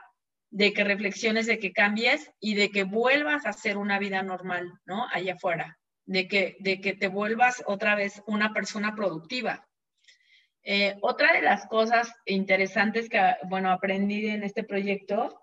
de 0.50 0.72
que 0.72 0.84
reflexiones, 0.84 1.46
de 1.46 1.58
que 1.58 1.72
cambies 1.72 2.30
y 2.38 2.54
de 2.54 2.70
que 2.70 2.84
vuelvas 2.84 3.46
a 3.46 3.50
hacer 3.50 3.76
una 3.76 3.98
vida 3.98 4.22
normal, 4.22 4.72
¿no? 4.84 5.06
Allá 5.10 5.34
afuera, 5.34 5.78
de 6.06 6.28
que, 6.28 6.56
de 6.60 6.80
que 6.80 6.94
te 6.94 7.08
vuelvas 7.08 7.62
otra 7.66 7.94
vez 7.94 8.22
una 8.26 8.52
persona 8.52 8.94
productiva. 8.94 9.66
Eh, 10.62 10.96
otra 11.02 11.32
de 11.34 11.42
las 11.42 11.66
cosas 11.66 12.12
interesantes 12.24 13.08
que, 13.08 13.20
bueno, 13.48 13.70
aprendí 13.70 14.26
en 14.26 14.44
este 14.44 14.64
proyecto 14.64 15.42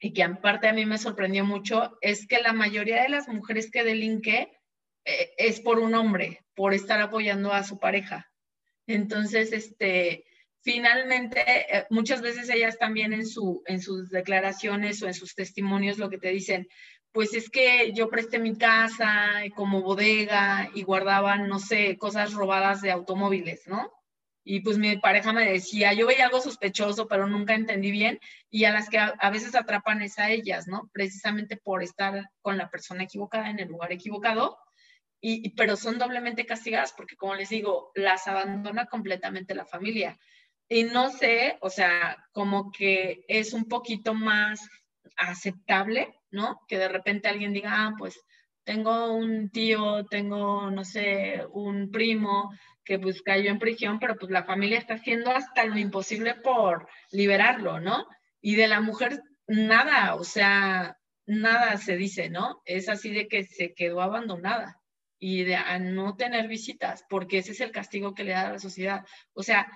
y 0.00 0.12
que 0.12 0.24
aparte 0.24 0.68
a 0.68 0.72
mí 0.72 0.84
me 0.84 0.98
sorprendió 0.98 1.44
mucho 1.44 1.96
es 2.00 2.26
que 2.26 2.40
la 2.40 2.52
mayoría 2.52 3.02
de 3.02 3.08
las 3.08 3.28
mujeres 3.28 3.70
que 3.70 3.84
delinque 3.84 4.52
eh, 5.04 5.32
es 5.38 5.60
por 5.60 5.78
un 5.78 5.94
hombre, 5.94 6.44
por 6.54 6.74
estar 6.74 7.00
apoyando 7.00 7.52
a 7.52 7.62
su 7.62 7.78
pareja. 7.78 8.30
Entonces, 8.88 9.52
este, 9.52 10.24
finalmente, 10.60 11.40
eh, 11.46 11.86
muchas 11.90 12.20
veces 12.20 12.48
ellas 12.50 12.78
también 12.78 13.12
en, 13.12 13.26
su, 13.26 13.62
en 13.66 13.80
sus 13.80 14.10
declaraciones 14.10 15.00
o 15.02 15.06
en 15.06 15.14
sus 15.14 15.36
testimonios 15.36 15.98
lo 15.98 16.10
que 16.10 16.18
te 16.18 16.30
dicen, 16.30 16.66
pues 17.16 17.32
es 17.32 17.48
que 17.48 17.94
yo 17.94 18.10
presté 18.10 18.38
mi 18.38 18.58
casa 18.58 19.40
como 19.54 19.80
bodega 19.80 20.68
y 20.74 20.82
guardaban, 20.82 21.48
no 21.48 21.58
sé, 21.58 21.96
cosas 21.96 22.34
robadas 22.34 22.82
de 22.82 22.90
automóviles, 22.90 23.66
¿no? 23.66 23.90
Y 24.44 24.60
pues 24.60 24.76
mi 24.76 24.98
pareja 24.98 25.32
me 25.32 25.50
decía, 25.50 25.94
yo 25.94 26.06
veía 26.06 26.26
algo 26.26 26.42
sospechoso, 26.42 27.08
pero 27.08 27.26
nunca 27.26 27.54
entendí 27.54 27.90
bien, 27.90 28.20
y 28.50 28.66
a 28.66 28.70
las 28.70 28.90
que 28.90 28.98
a, 28.98 29.30
veces 29.30 29.54
atrapan 29.54 30.02
es 30.02 30.18
a 30.18 30.30
ellas, 30.30 30.68
¿no? 30.68 30.90
Precisamente 30.92 31.56
por 31.56 31.82
estar 31.82 32.28
con 32.42 32.58
la 32.58 32.68
persona 32.68 33.04
equivocada 33.04 33.48
en 33.48 33.60
el 33.60 33.68
lugar 33.68 33.92
equivocado, 33.92 34.58
y, 35.18 35.54
pero 35.54 35.76
son 35.76 35.98
doblemente 35.98 36.44
castigadas 36.44 36.92
porque, 36.92 37.16
como 37.16 37.34
les 37.34 37.48
digo, 37.48 37.92
las 37.94 38.28
abandona 38.28 38.88
completamente 38.88 39.54
la 39.54 39.64
familia. 39.64 40.18
Y 40.68 40.84
no 40.84 41.08
sé, 41.08 41.56
o 41.62 41.70
sea, 41.70 42.28
como 42.32 42.70
que 42.72 43.24
es 43.26 43.54
un 43.54 43.64
poquito 43.64 44.12
más 44.12 44.68
aceptable, 45.16 46.12
¿no? 46.36 46.60
Que 46.68 46.78
de 46.78 46.88
repente 46.88 47.28
alguien 47.28 47.52
diga, 47.52 47.70
ah, 47.72 47.94
pues 47.98 48.20
tengo 48.62 49.12
un 49.12 49.50
tío, 49.50 50.04
tengo, 50.06 50.70
no 50.70 50.84
sé, 50.84 51.44
un 51.52 51.90
primo 51.90 52.52
que 52.84 52.98
pues 52.98 53.22
cayó 53.22 53.50
en 53.50 53.58
prisión, 53.58 53.98
pero 53.98 54.16
pues 54.16 54.30
la 54.30 54.44
familia 54.44 54.78
está 54.78 54.94
haciendo 54.94 55.30
hasta 55.32 55.64
lo 55.64 55.78
imposible 55.78 56.34
por 56.34 56.88
liberarlo, 57.10 57.80
¿no? 57.80 58.06
Y 58.40 58.54
de 58.54 58.68
la 58.68 58.80
mujer, 58.80 59.20
nada, 59.46 60.14
o 60.14 60.24
sea, 60.24 60.96
nada 61.26 61.76
se 61.78 61.96
dice, 61.96 62.30
¿no? 62.30 62.62
Es 62.64 62.88
así 62.88 63.10
de 63.10 63.28
que 63.28 63.44
se 63.44 63.74
quedó 63.74 64.00
abandonada 64.02 64.80
y 65.18 65.44
de 65.44 65.56
a 65.56 65.78
no 65.78 66.16
tener 66.16 66.46
visitas, 66.48 67.04
porque 67.08 67.38
ese 67.38 67.52
es 67.52 67.60
el 67.60 67.72
castigo 67.72 68.14
que 68.14 68.24
le 68.24 68.32
da 68.32 68.48
a 68.48 68.52
la 68.52 68.58
sociedad. 68.58 69.04
O 69.32 69.42
sea, 69.42 69.66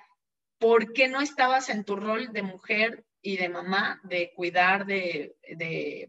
¿por 0.58 0.92
qué 0.92 1.08
no 1.08 1.20
estabas 1.20 1.68
en 1.68 1.84
tu 1.84 1.96
rol 1.96 2.32
de 2.32 2.42
mujer 2.42 3.04
y 3.22 3.36
de 3.36 3.48
mamá, 3.48 4.00
de 4.04 4.32
cuidar, 4.34 4.86
de, 4.86 5.36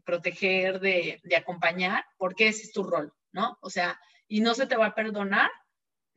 proteger, 0.05 0.79
de, 0.79 1.21
acompañar? 1.35 2.03
Porque 2.17 2.47
ese 2.47 2.63
es 2.63 2.71
tu 2.71 2.83
rol, 2.83 3.13
¿no? 3.31 3.57
O 3.61 3.69
sea, 3.69 3.99
y 4.27 4.41
no 4.41 4.53
se 4.53 4.67
te 4.67 4.77
va 4.77 4.87
a 4.87 4.95
perdonar 4.95 5.51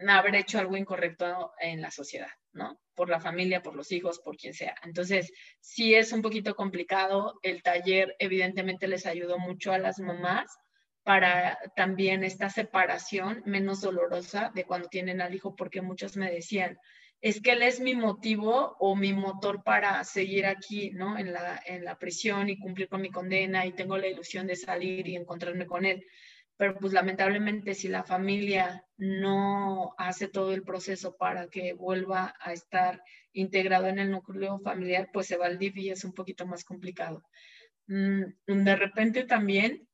haber 0.08 0.34
hecho 0.34 0.58
algo 0.58 0.76
incorrecto 0.76 1.52
en 1.60 1.80
la 1.80 1.90
sociedad, 1.90 2.30
¿no? 2.52 2.80
Por 2.94 3.08
la 3.08 3.20
familia, 3.20 3.62
por 3.62 3.74
los 3.74 3.90
hijos, 3.92 4.20
por 4.20 4.36
quien 4.36 4.54
sea. 4.54 4.74
Entonces, 4.82 5.32
sí 5.60 5.94
es 5.94 6.12
un 6.12 6.22
poquito 6.22 6.54
complicado. 6.54 7.38
El 7.42 7.62
taller 7.62 8.14
evidentemente 8.18 8.88
les 8.88 9.06
ayudó 9.06 9.38
mucho 9.38 9.72
a 9.72 9.78
las 9.78 9.98
mamás 9.98 10.56
para 11.02 11.58
también 11.76 12.24
esta 12.24 12.48
separación 12.48 13.42
menos 13.44 13.82
dolorosa 13.82 14.50
de 14.54 14.64
cuando 14.64 14.88
tienen 14.88 15.20
al 15.20 15.34
hijo, 15.34 15.54
porque 15.54 15.82
muchos 15.82 16.16
me 16.16 16.30
decían, 16.30 16.78
es 17.24 17.40
que 17.40 17.52
él 17.52 17.62
es 17.62 17.80
mi 17.80 17.94
motivo 17.94 18.76
o 18.78 18.94
mi 18.94 19.14
motor 19.14 19.62
para 19.62 20.04
seguir 20.04 20.44
aquí, 20.44 20.90
¿no? 20.90 21.16
En 21.16 21.32
la, 21.32 21.58
en 21.64 21.82
la 21.82 21.98
prisión 21.98 22.50
y 22.50 22.58
cumplir 22.58 22.86
con 22.86 23.00
mi 23.00 23.10
condena 23.10 23.64
y 23.64 23.72
tengo 23.72 23.96
la 23.96 24.08
ilusión 24.08 24.46
de 24.46 24.56
salir 24.56 25.08
y 25.08 25.16
encontrarme 25.16 25.64
con 25.64 25.86
él. 25.86 26.04
Pero 26.58 26.76
pues 26.78 26.92
lamentablemente 26.92 27.72
si 27.72 27.88
la 27.88 28.04
familia 28.04 28.84
no 28.98 29.94
hace 29.96 30.28
todo 30.28 30.52
el 30.52 30.64
proceso 30.64 31.16
para 31.16 31.48
que 31.48 31.72
vuelva 31.72 32.34
a 32.40 32.52
estar 32.52 33.02
integrado 33.32 33.86
en 33.86 34.00
el 34.00 34.10
núcleo 34.10 34.58
familiar, 34.58 35.08
pues 35.10 35.26
se 35.26 35.38
va 35.38 35.46
al 35.46 35.58
DIF 35.58 35.78
y 35.78 35.88
es 35.88 36.04
un 36.04 36.12
poquito 36.12 36.44
más 36.44 36.62
complicado. 36.62 37.22
Mm, 37.86 38.24
de 38.46 38.76
repente 38.76 39.24
también 39.24 39.88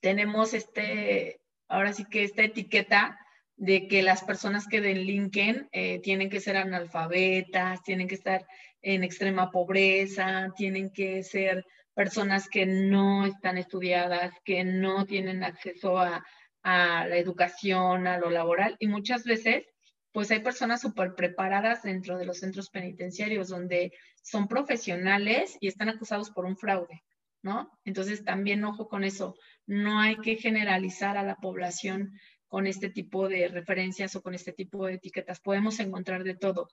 tenemos 0.00 0.54
este, 0.54 1.40
ahora 1.68 1.92
sí 1.92 2.04
que 2.04 2.24
esta 2.24 2.42
etiqueta 2.42 3.16
de 3.62 3.86
que 3.86 4.02
las 4.02 4.24
personas 4.24 4.66
que 4.66 4.80
delinquen 4.80 5.68
eh, 5.70 6.00
tienen 6.00 6.28
que 6.28 6.40
ser 6.40 6.56
analfabetas, 6.56 7.80
tienen 7.84 8.08
que 8.08 8.16
estar 8.16 8.44
en 8.82 9.04
extrema 9.04 9.52
pobreza, 9.52 10.52
tienen 10.56 10.90
que 10.90 11.22
ser 11.22 11.64
personas 11.94 12.48
que 12.48 12.66
no 12.66 13.24
están 13.24 13.58
estudiadas, 13.58 14.32
que 14.44 14.64
no 14.64 15.06
tienen 15.06 15.44
acceso 15.44 15.96
a, 15.96 16.26
a 16.64 17.06
la 17.06 17.16
educación, 17.16 18.08
a 18.08 18.18
lo 18.18 18.30
laboral. 18.30 18.74
Y 18.80 18.88
muchas 18.88 19.22
veces, 19.22 19.64
pues 20.10 20.32
hay 20.32 20.40
personas 20.40 20.80
súper 20.80 21.14
preparadas 21.14 21.84
dentro 21.84 22.18
de 22.18 22.26
los 22.26 22.40
centros 22.40 22.68
penitenciarios 22.68 23.46
donde 23.46 23.92
son 24.22 24.48
profesionales 24.48 25.56
y 25.60 25.68
están 25.68 25.88
acusados 25.88 26.30
por 26.30 26.46
un 26.46 26.56
fraude, 26.56 27.04
¿no? 27.42 27.70
Entonces 27.84 28.24
también 28.24 28.64
ojo 28.64 28.88
con 28.88 29.04
eso, 29.04 29.36
no 29.66 30.00
hay 30.00 30.16
que 30.16 30.34
generalizar 30.34 31.16
a 31.16 31.22
la 31.22 31.36
población 31.36 32.10
con 32.52 32.66
este 32.66 32.90
tipo 32.90 33.30
de 33.30 33.48
referencias 33.48 34.14
o 34.14 34.20
con 34.20 34.34
este 34.34 34.52
tipo 34.52 34.84
de 34.84 34.96
etiquetas. 34.96 35.40
Podemos 35.40 35.80
encontrar 35.80 36.22
de 36.22 36.34
todo. 36.34 36.68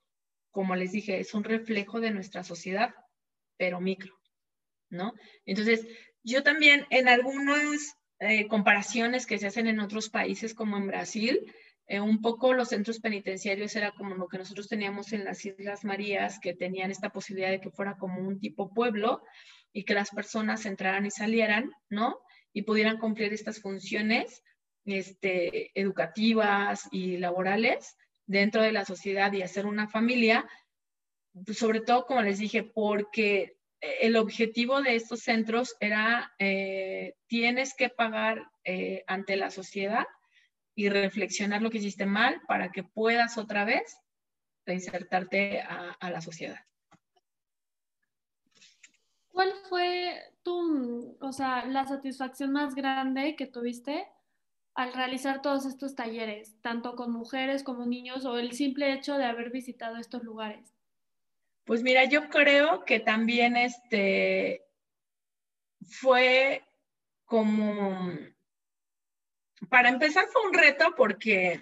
Como 0.51 0.75
les 0.75 0.91
dije, 0.91 1.21
es 1.21 1.33
un 1.33 1.45
reflejo 1.45 2.01
de 2.01 2.11
nuestra 2.11 2.43
sociedad, 2.43 2.93
pero 3.55 3.79
micro, 3.79 4.19
¿no? 4.89 5.13
Entonces, 5.45 5.87
yo 6.21 6.43
también 6.43 6.85
en 6.89 7.07
algunos 7.07 7.95
eh, 8.19 8.49
comparaciones 8.49 9.25
que 9.25 9.37
se 9.37 9.47
hacen 9.47 9.67
en 9.67 9.79
otros 9.79 10.09
países 10.09 10.53
como 10.53 10.75
en 10.75 10.87
Brasil, 10.87 11.49
eh, 11.87 12.01
un 12.01 12.21
poco 12.21 12.51
los 12.51 12.67
centros 12.67 12.99
penitenciarios 12.99 13.73
era 13.77 13.93
como 13.93 14.15
lo 14.15 14.27
que 14.27 14.37
nosotros 14.37 14.67
teníamos 14.67 15.13
en 15.13 15.23
las 15.23 15.45
Islas 15.45 15.85
Marías, 15.85 16.39
que 16.41 16.53
tenían 16.53 16.91
esta 16.91 17.11
posibilidad 17.11 17.51
de 17.51 17.61
que 17.61 17.71
fuera 17.71 17.95
como 17.95 18.19
un 18.19 18.41
tipo 18.41 18.73
pueblo 18.73 19.23
y 19.71 19.85
que 19.85 19.93
las 19.93 20.09
personas 20.09 20.65
entraran 20.65 21.05
y 21.05 21.11
salieran, 21.11 21.71
¿no? 21.89 22.19
Y 22.51 22.63
pudieran 22.63 22.97
cumplir 22.97 23.31
estas 23.31 23.61
funciones 23.61 24.43
este, 24.85 25.71
educativas 25.79 26.87
y 26.91 27.17
laborales 27.17 27.97
dentro 28.25 28.61
de 28.61 28.71
la 28.71 28.85
sociedad 28.85 29.31
y 29.33 29.41
hacer 29.41 29.65
una 29.65 29.87
familia, 29.87 30.47
pues, 31.45 31.57
sobre 31.57 31.81
todo, 31.81 32.05
como 32.05 32.21
les 32.21 32.39
dije, 32.39 32.63
porque 32.63 33.57
el 33.81 34.17
objetivo 34.17 34.81
de 34.81 34.95
estos 34.95 35.21
centros 35.21 35.75
era, 35.79 36.33
eh, 36.37 37.15
tienes 37.27 37.73
que 37.75 37.89
pagar 37.89 38.51
eh, 38.63 39.03
ante 39.07 39.35
la 39.35 39.49
sociedad 39.49 40.05
y 40.75 40.89
reflexionar 40.89 41.61
lo 41.61 41.69
que 41.69 41.77
hiciste 41.77 42.05
mal 42.05 42.41
para 42.47 42.71
que 42.71 42.83
puedas 42.83 43.37
otra 43.37 43.65
vez 43.65 43.97
reinsertarte 44.65 45.61
a, 45.61 45.91
a 45.99 46.09
la 46.11 46.21
sociedad. 46.21 46.59
¿Cuál 49.31 49.53
fue 49.69 50.21
tu, 50.43 51.17
o 51.21 51.31
sea, 51.31 51.65
la 51.65 51.85
satisfacción 51.85 52.51
más 52.51 52.75
grande 52.75 53.35
que 53.35 53.47
tuviste 53.47 54.07
al 54.79 54.93
realizar 54.93 55.41
todos 55.41 55.65
estos 55.65 55.93
talleres, 55.93 56.55
tanto 56.61 56.95
con 56.95 57.11
mujeres 57.11 57.63
como 57.63 57.85
niños, 57.85 58.23
o 58.23 58.37
el 58.37 58.53
simple 58.53 58.93
hecho 58.93 59.17
de 59.17 59.25
haber 59.25 59.49
visitado 59.49 59.97
estos 59.97 60.23
lugares? 60.23 60.73
Pues 61.65 61.83
mira, 61.83 62.05
yo 62.05 62.29
creo 62.29 62.85
que 62.85 63.01
también 63.01 63.57
este 63.57 64.63
fue 65.81 66.63
como 67.25 68.07
para 69.69 69.89
empezar 69.89 70.27
fue 70.31 70.47
un 70.47 70.53
reto 70.53 70.95
porque 70.95 71.59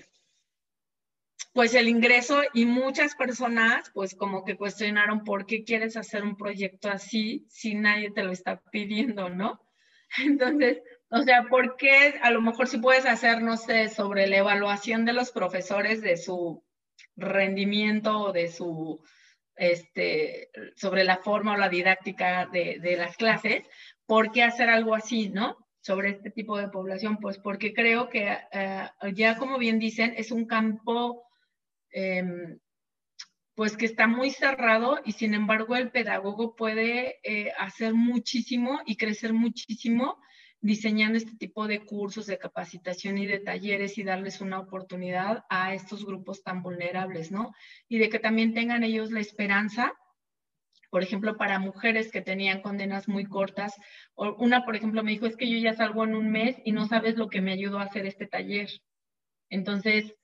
pues 1.54 1.74
el 1.74 1.90
ingreso 1.90 2.44
y 2.54 2.66
muchas 2.66 3.16
personas 3.16 3.90
pues 3.96 4.14
como 4.14 4.46
que 4.46 4.58
cuestionaron 4.58 5.24
por 5.24 5.48
qué 5.48 5.64
quieres 5.64 5.98
hacer 5.98 6.22
un 6.22 6.38
proyecto 6.38 6.88
así 6.88 7.48
si 7.50 7.74
nadie 7.74 8.12
te 8.12 8.22
lo 8.22 8.32
está 8.32 8.62
pidiendo, 8.70 9.32
¿no? 9.32 9.60
Entonces, 10.20 10.84
o 11.10 11.22
sea, 11.24 11.44
¿por 11.50 11.78
qué 11.78 12.16
a 12.22 12.32
lo 12.32 12.42
mejor 12.42 12.68
si 12.68 12.78
puedes 12.78 13.06
hacer, 13.06 13.42
no 13.42 13.58
sé, 13.58 13.90
sobre 13.90 14.28
la 14.28 14.38
evaluación 14.38 15.06
de 15.06 15.14
los 15.14 15.32
profesores 15.32 16.02
de 16.02 16.18
su 16.18 16.64
rendimiento 17.16 18.20
o 18.20 18.34
de 18.34 18.50
su, 18.50 19.02
este, 19.56 20.50
sobre 20.76 21.04
la 21.04 21.18
forma 21.18 21.54
o 21.54 21.58
la 21.58 21.70
didáctica 21.70 22.48
de, 22.48 22.96
las 22.98 23.18
clases, 23.18 23.66
¿por 24.06 24.32
qué 24.32 24.44
hacer 24.44 24.70
algo 24.70 24.96
así, 24.96 25.30
no? 25.30 25.58
sobre 25.80 26.10
este 26.10 26.32
tipo 26.32 26.58
de 26.58 26.68
población? 26.68 27.18
Pues 27.18 27.38
porque 27.38 27.74
creo 27.74 28.10
que 28.10 28.38
eh, 28.52 28.90
ya 29.14 29.38
como 29.38 29.58
bien 29.58 29.80
dicen, 29.80 30.14
es 30.18 30.32
un 30.32 30.46
campo 30.46 31.24
em, 31.92 32.60
pues 33.56 33.78
que 33.78 33.86
está 33.86 34.06
muy 34.06 34.32
cerrado 34.32 35.00
y 35.06 35.14
sin 35.14 35.34
embargo 35.34 35.76
el 35.76 35.90
pedagogo 35.90 36.56
puede 36.56 37.20
eh, 37.24 37.52
hacer 37.58 37.94
muchísimo 37.94 38.82
y 38.86 38.98
crecer 38.98 39.34
muchísimo 39.34 40.20
diseñando 40.62 41.18
este 41.18 41.36
tipo 41.38 41.68
de 41.68 41.86
cursos 41.86 42.26
de 42.26 42.38
capacitación 42.38 43.18
y 43.18 43.26
de 43.26 43.40
talleres 43.40 43.98
y 43.98 44.04
darles 44.04 44.42
una 44.42 44.60
oportunidad 44.60 45.46
a 45.50 45.74
estos 45.74 46.06
grupos 46.06 46.44
tan 46.44 46.62
vulnerables, 46.62 47.32
¿no? 47.32 47.54
Y 47.88 48.00
de 48.00 48.10
que 48.10 48.20
también 48.20 48.54
tengan 48.54 48.84
ellos 48.84 49.12
la 49.12 49.20
esperanza 49.20 49.94
por 50.90 51.04
ejemplo, 51.04 51.38
para 51.38 51.60
mujeres 51.60 52.12
que 52.12 52.22
tenían 52.22 52.62
condenas 52.62 53.08
muy 53.08 53.26
cortas. 53.26 53.76
Una, 54.16 54.64
por 54.64 54.76
ejemplo, 54.76 55.04
me 55.04 55.12
dijo, 55.12 55.26
es 55.26 55.36
que 55.36 55.50
yo 55.50 55.58
ya 55.58 55.74
salgo 55.74 56.04
en 56.04 56.16
un 56.16 56.32
mes 56.32 56.56
y 56.64 56.72
no 56.72 56.88
sabes 56.88 57.18
lo 57.18 57.28
que 57.30 57.42
me 57.42 57.52
ayudó 57.54 57.80
a 57.80 57.84
hacer 57.84 58.06
este 58.06 58.26
taller. 58.26 58.70
Entonces, 59.50 60.16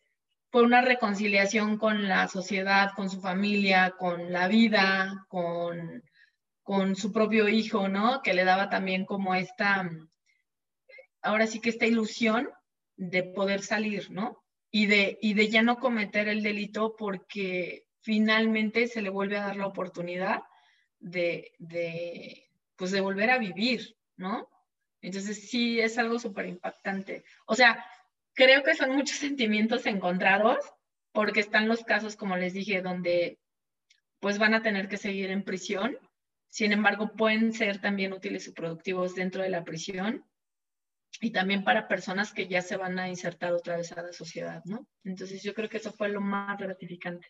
fue 0.52 0.63
una 0.63 0.82
reconciliación 0.82 1.78
con 1.78 2.08
la 2.08 2.28
sociedad, 2.28 2.91
con 2.96 3.10
su 3.10 3.19
familia, 3.19 3.96
con 3.98 4.32
la 4.32 4.48
vida, 4.48 5.26
con, 5.28 6.04
con 6.62 6.96
su 6.96 7.12
propio 7.12 7.50
hijo, 7.50 7.89
¿no? 7.89 8.22
Que 8.22 8.34
le 8.34 8.46
daba 8.46 8.69
también 8.69 9.06
como 9.06 9.36
esta, 9.36 9.89
ahora 11.23 11.47
sí 11.47 11.59
que 11.59 11.69
esta 11.69 11.86
ilusión 11.86 12.49
de 12.95 13.23
poder 13.23 13.62
salir, 13.62 14.12
¿no? 14.12 14.43
Y 14.69 14.86
de, 14.88 15.17
y 15.21 15.33
de 15.33 15.49
ya 15.49 15.62
no 15.62 15.79
cometer 15.79 16.27
el 16.27 16.43
delito 16.43 16.95
porque 16.95 17.86
finalmente 18.01 18.88
se 18.88 19.01
le 19.01 19.09
vuelve 19.09 19.38
a 19.38 19.45
dar 19.47 19.55
la 19.55 19.67
oportunidad 19.67 20.41
de, 20.99 21.53
de, 21.59 22.49
pues 22.75 22.91
de 22.91 23.01
volver 23.01 23.29
a 23.29 23.38
vivir, 23.38 23.95
¿no? 24.17 24.49
Entonces 25.01 25.49
sí 25.49 25.79
es 25.79 25.97
algo 25.97 26.19
súper 26.19 26.47
impactante. 26.47 27.23
O 27.45 27.55
sea, 27.55 27.86
creo 28.33 28.63
que 28.63 28.75
son 28.75 28.91
muchos 28.91 29.17
sentimientos 29.27 29.86
encontrados 29.86 30.59
porque 31.12 31.39
están 31.39 31.67
los 31.67 31.83
casos, 31.83 32.15
como 32.15 32.36
les 32.38 32.53
dije, 32.53 32.81
donde 32.81 33.39
pues 34.19 34.39
van 34.39 34.53
a 34.53 34.62
tener 34.62 34.88
que 34.88 34.97
seguir 34.97 35.29
en 35.31 35.43
prisión. 35.43 35.97
Sin 36.49 36.71
embargo, 36.71 37.13
pueden 37.15 37.53
ser 37.53 37.79
también 37.81 38.13
útiles 38.13 38.47
y 38.47 38.51
productivos 38.51 39.15
dentro 39.15 39.43
de 39.43 39.49
la 39.49 39.63
prisión 39.63 40.25
y 41.21 41.32
también 41.32 41.63
para 41.63 41.88
personas 41.88 42.34
que 42.34 42.47
ya 42.47 42.62
se 42.62 42.78
van 42.78 42.99
a 42.99 43.10
insertar 43.10 43.54
otra 43.54 43.78
vez 43.78 43.91
a 43.91 44.02
la 44.02 44.13
sociedad, 44.13 44.62
¿no? 44.65 44.88
Entonces 45.04 45.43
yo 45.43 45.54
creo 45.54 45.69
que 45.69 45.78
eso 45.78 45.91
fue 45.91 46.10
lo 46.10 46.21
más 46.21 46.58
gratificante. 46.58 47.28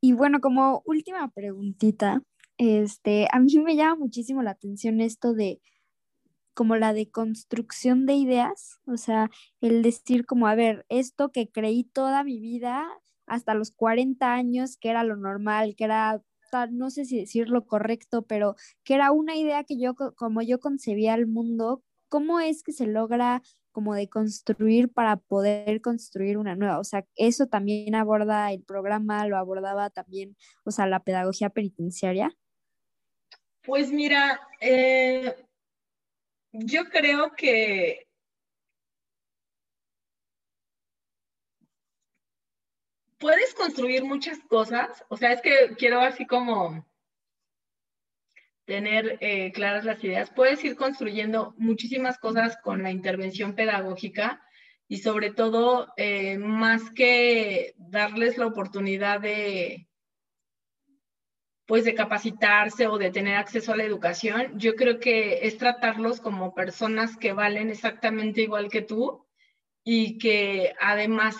Y 0.00 0.12
bueno, 0.12 0.40
como 0.40 0.82
última 0.84 1.30
preguntita, 1.30 2.22
este, 2.58 3.26
a 3.32 3.40
mí 3.40 3.58
me 3.58 3.76
llama 3.76 3.96
muchísimo 3.96 4.42
la 4.42 4.50
atención 4.50 5.00
esto 5.00 5.34
de 5.34 5.60
como 6.54 6.76
la 6.76 6.92
deconstrucción 6.92 8.06
de 8.06 8.14
ideas, 8.14 8.78
o 8.86 8.96
sea, 8.96 9.30
el 9.60 9.82
decir 9.82 10.24
como, 10.24 10.46
a 10.46 10.54
ver, 10.54 10.86
esto 10.88 11.32
que 11.32 11.50
creí 11.50 11.84
toda 11.84 12.22
mi 12.22 12.38
vida, 12.38 12.86
hasta 13.26 13.54
los 13.54 13.70
40 13.72 14.32
años, 14.32 14.76
que 14.76 14.90
era 14.90 15.02
lo 15.02 15.16
normal, 15.16 15.74
que 15.76 15.84
era, 15.84 16.22
no 16.70 16.90
sé 16.90 17.04
si 17.04 17.18
decir 17.18 17.48
lo 17.48 17.66
correcto, 17.66 18.22
pero 18.22 18.56
que 18.84 18.94
era 18.94 19.12
una 19.12 19.36
idea 19.36 19.64
que 19.64 19.78
yo, 19.78 19.94
como 19.94 20.42
yo 20.42 20.60
concebía 20.60 21.14
el 21.14 21.26
mundo, 21.26 21.82
¿cómo 22.08 22.40
es 22.40 22.62
que 22.62 22.72
se 22.72 22.86
logra 22.86 23.42
como 23.74 23.96
de 23.96 24.08
construir 24.08 24.88
para 24.88 25.16
poder 25.16 25.80
construir 25.80 26.38
una 26.38 26.54
nueva. 26.54 26.78
O 26.78 26.84
sea, 26.84 27.04
eso 27.16 27.48
también 27.48 27.96
aborda 27.96 28.52
el 28.52 28.62
programa, 28.62 29.26
lo 29.26 29.36
abordaba 29.36 29.90
también, 29.90 30.36
o 30.64 30.70
sea, 30.70 30.86
la 30.86 31.02
pedagogía 31.02 31.50
penitenciaria. 31.50 32.30
Pues 33.64 33.90
mira, 33.90 34.40
eh, 34.60 35.34
yo 36.52 36.84
creo 36.84 37.32
que 37.32 38.06
puedes 43.24 43.54
construir 43.54 44.04
muchas 44.04 44.38
cosas, 44.50 45.02
o 45.08 45.16
sea, 45.16 45.32
es 45.32 45.40
que 45.40 45.74
quiero 45.78 45.98
así 46.02 46.26
como 46.26 46.86
tener 48.66 49.16
eh, 49.22 49.50
claras 49.52 49.86
las 49.86 50.04
ideas. 50.04 50.28
Puedes 50.28 50.62
ir 50.62 50.76
construyendo 50.76 51.54
muchísimas 51.56 52.18
cosas 52.18 52.58
con 52.62 52.82
la 52.82 52.90
intervención 52.90 53.54
pedagógica 53.54 54.44
y 54.88 54.98
sobre 54.98 55.32
todo, 55.32 55.90
eh, 55.96 56.36
más 56.36 56.90
que 56.90 57.72
darles 57.78 58.36
la 58.36 58.46
oportunidad 58.46 59.22
de, 59.22 59.88
pues 61.64 61.86
de 61.86 61.94
capacitarse 61.94 62.88
o 62.88 62.98
de 62.98 63.10
tener 63.10 63.36
acceso 63.36 63.72
a 63.72 63.76
la 63.76 63.84
educación, 63.84 64.58
yo 64.58 64.74
creo 64.74 65.00
que 65.00 65.46
es 65.46 65.56
tratarlos 65.56 66.20
como 66.20 66.54
personas 66.54 67.16
que 67.16 67.32
valen 67.32 67.70
exactamente 67.70 68.42
igual 68.42 68.68
que 68.68 68.82
tú 68.82 69.26
y 69.82 70.18
que 70.18 70.74
además, 70.78 71.36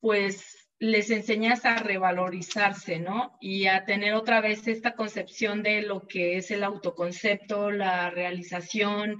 pues 0.00 0.63
les 0.84 1.10
enseñas 1.10 1.64
a 1.64 1.76
revalorizarse, 1.76 2.98
¿no? 2.98 3.38
Y 3.40 3.66
a 3.66 3.86
tener 3.86 4.12
otra 4.12 4.42
vez 4.42 4.68
esta 4.68 4.94
concepción 4.94 5.62
de 5.62 5.80
lo 5.80 6.06
que 6.06 6.36
es 6.36 6.50
el 6.50 6.62
autoconcepto, 6.62 7.70
la 7.70 8.10
realización, 8.10 9.16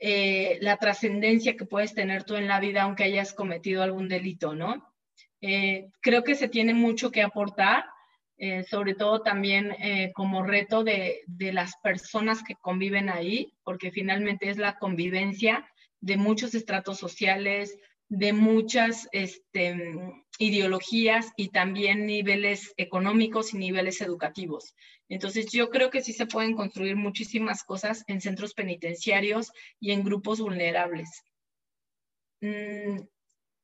eh, 0.00 0.58
la 0.62 0.78
trascendencia 0.78 1.54
que 1.54 1.66
puedes 1.66 1.94
tener 1.94 2.24
tú 2.24 2.36
en 2.36 2.48
la 2.48 2.60
vida 2.60 2.82
aunque 2.82 3.04
hayas 3.04 3.34
cometido 3.34 3.82
algún 3.82 4.08
delito, 4.08 4.54
¿no? 4.54 4.90
Eh, 5.42 5.88
creo 6.00 6.24
que 6.24 6.34
se 6.34 6.48
tiene 6.48 6.72
mucho 6.72 7.10
que 7.10 7.22
aportar, 7.22 7.84
eh, 8.38 8.62
sobre 8.62 8.94
todo 8.94 9.20
también 9.20 9.76
como 10.14 10.44
reto 10.44 10.82
de, 10.82 11.20
de 11.26 11.52
las 11.52 11.76
personas 11.82 12.42
que 12.42 12.54
conviven 12.54 13.10
ahí, 13.10 13.52
porque 13.64 13.90
finalmente 13.90 14.48
es 14.48 14.56
la 14.56 14.78
convivencia 14.78 15.70
de 16.00 16.16
muchos 16.16 16.54
estratos 16.54 16.98
sociales, 16.98 17.76
de 18.08 18.32
muchas 18.32 19.08
este, 19.12 19.76
ideologías 20.38 21.32
y 21.36 21.48
también 21.48 22.06
niveles 22.06 22.72
económicos 22.76 23.52
y 23.52 23.58
niveles 23.58 24.00
educativos. 24.00 24.74
Entonces 25.08 25.46
yo 25.50 25.70
creo 25.70 25.90
que 25.90 26.02
sí 26.02 26.12
se 26.12 26.26
pueden 26.26 26.54
construir 26.54 26.96
muchísimas 26.96 27.64
cosas 27.64 28.04
en 28.06 28.20
centros 28.20 28.54
penitenciarios 28.54 29.52
y 29.80 29.92
en 29.92 30.04
grupos 30.04 30.40
vulnerables. 30.40 31.08
Mm, 32.40 33.00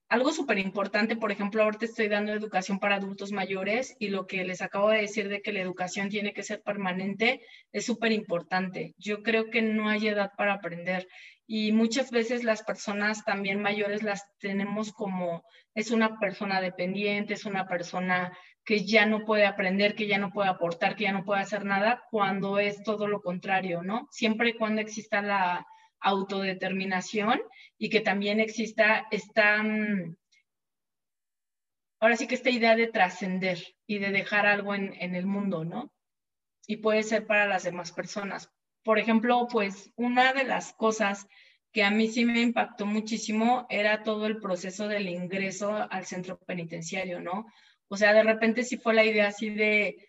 algo 0.08 0.30
súper 0.30 0.58
importante, 0.58 1.16
por 1.16 1.32
ejemplo, 1.32 1.62
ahorita 1.62 1.86
estoy 1.86 2.08
dando 2.08 2.32
educación 2.32 2.78
para 2.78 2.96
adultos 2.96 3.32
mayores 3.32 3.96
y 3.98 4.08
lo 4.08 4.26
que 4.26 4.44
les 4.44 4.60
acabo 4.60 4.90
de 4.90 5.00
decir 5.00 5.28
de 5.28 5.40
que 5.40 5.52
la 5.52 5.60
educación 5.60 6.10
tiene 6.10 6.34
que 6.34 6.42
ser 6.42 6.62
permanente 6.62 7.40
es 7.72 7.86
súper 7.86 8.12
importante. 8.12 8.94
Yo 8.98 9.22
creo 9.22 9.48
que 9.48 9.62
no 9.62 9.88
hay 9.88 10.08
edad 10.08 10.32
para 10.36 10.52
aprender 10.54 11.08
y 11.54 11.70
muchas 11.70 12.10
veces 12.10 12.44
las 12.44 12.62
personas 12.62 13.26
también 13.26 13.60
mayores 13.60 14.02
las 14.02 14.24
tenemos 14.38 14.90
como 14.90 15.44
es 15.74 15.90
una 15.90 16.18
persona 16.18 16.62
dependiente, 16.62 17.34
es 17.34 17.44
una 17.44 17.68
persona 17.68 18.34
que 18.64 18.86
ya 18.86 19.04
no 19.04 19.26
puede 19.26 19.44
aprender, 19.44 19.94
que 19.94 20.06
ya 20.06 20.16
no 20.16 20.32
puede 20.32 20.48
aportar, 20.48 20.96
que 20.96 21.04
ya 21.04 21.12
no 21.12 21.26
puede 21.26 21.42
hacer 21.42 21.66
nada, 21.66 22.04
cuando 22.10 22.58
es 22.58 22.82
todo 22.82 23.06
lo 23.06 23.20
contrario, 23.20 23.82
¿no? 23.82 24.08
Siempre 24.10 24.48
y 24.48 24.52
cuando 24.54 24.80
exista 24.80 25.20
la 25.20 25.66
autodeterminación 26.00 27.42
y 27.76 27.90
que 27.90 28.00
también 28.00 28.40
exista 28.40 29.06
esta, 29.10 29.62
mm, 29.62 30.16
ahora 32.00 32.16
sí 32.16 32.28
que 32.28 32.34
esta 32.34 32.48
idea 32.48 32.76
de 32.76 32.86
trascender 32.86 33.58
y 33.86 33.98
de 33.98 34.10
dejar 34.10 34.46
algo 34.46 34.74
en, 34.74 34.94
en 34.94 35.14
el 35.14 35.26
mundo, 35.26 35.66
¿no? 35.66 35.92
Y 36.66 36.78
puede 36.78 37.02
ser 37.02 37.26
para 37.26 37.44
las 37.46 37.64
demás 37.64 37.92
personas. 37.92 38.50
Por 38.84 38.98
ejemplo, 38.98 39.46
pues 39.50 39.92
una 39.96 40.32
de 40.32 40.44
las 40.44 40.72
cosas 40.72 41.26
que 41.72 41.84
a 41.84 41.90
mí 41.90 42.08
sí 42.08 42.24
me 42.24 42.40
impactó 42.40 42.84
muchísimo 42.86 43.66
era 43.70 44.02
todo 44.02 44.26
el 44.26 44.38
proceso 44.38 44.88
del 44.88 45.08
ingreso 45.08 45.74
al 45.90 46.04
centro 46.04 46.38
penitenciario, 46.38 47.20
¿no? 47.20 47.46
O 47.88 47.96
sea, 47.96 48.12
de 48.12 48.22
repente 48.22 48.64
sí 48.64 48.76
fue 48.76 48.94
la 48.94 49.04
idea 49.04 49.28
así 49.28 49.50
de, 49.50 50.06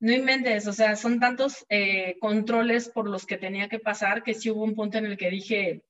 no 0.00 0.12
inventes, 0.12 0.66
o 0.66 0.72
sea, 0.72 0.96
son 0.96 1.18
tantos 1.18 1.64
eh, 1.68 2.16
controles 2.20 2.88
por 2.88 3.08
los 3.08 3.26
que 3.26 3.38
tenía 3.38 3.68
que 3.68 3.78
pasar 3.78 4.22
que 4.22 4.34
sí 4.34 4.50
hubo 4.50 4.62
un 4.64 4.74
punto 4.74 4.98
en 4.98 5.06
el 5.06 5.16
que 5.16 5.30
dije, 5.30 5.82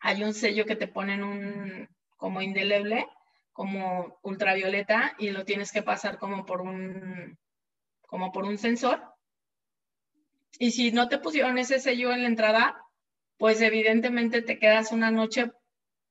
hay 0.00 0.22
un 0.22 0.34
sello 0.34 0.64
que 0.64 0.76
te 0.76 0.88
ponen 0.88 1.22
un 1.24 1.88
como 2.16 2.42
indeleble, 2.42 3.06
como 3.52 4.18
ultravioleta 4.22 5.14
y 5.18 5.30
lo 5.30 5.44
tienes 5.44 5.72
que 5.72 5.82
pasar 5.82 6.18
como 6.18 6.46
por 6.46 6.60
un 6.60 7.38
como 8.06 8.32
por 8.32 8.44
un 8.44 8.58
sensor. 8.58 9.02
Y 10.58 10.72
si 10.72 10.92
no 10.92 11.08
te 11.08 11.18
pusieron 11.18 11.58
ese 11.58 11.80
sello 11.80 12.12
en 12.12 12.22
la 12.22 12.28
entrada, 12.28 12.82
pues 13.38 13.60
evidentemente 13.60 14.42
te 14.42 14.58
quedas 14.58 14.92
una 14.92 15.10
noche 15.10 15.50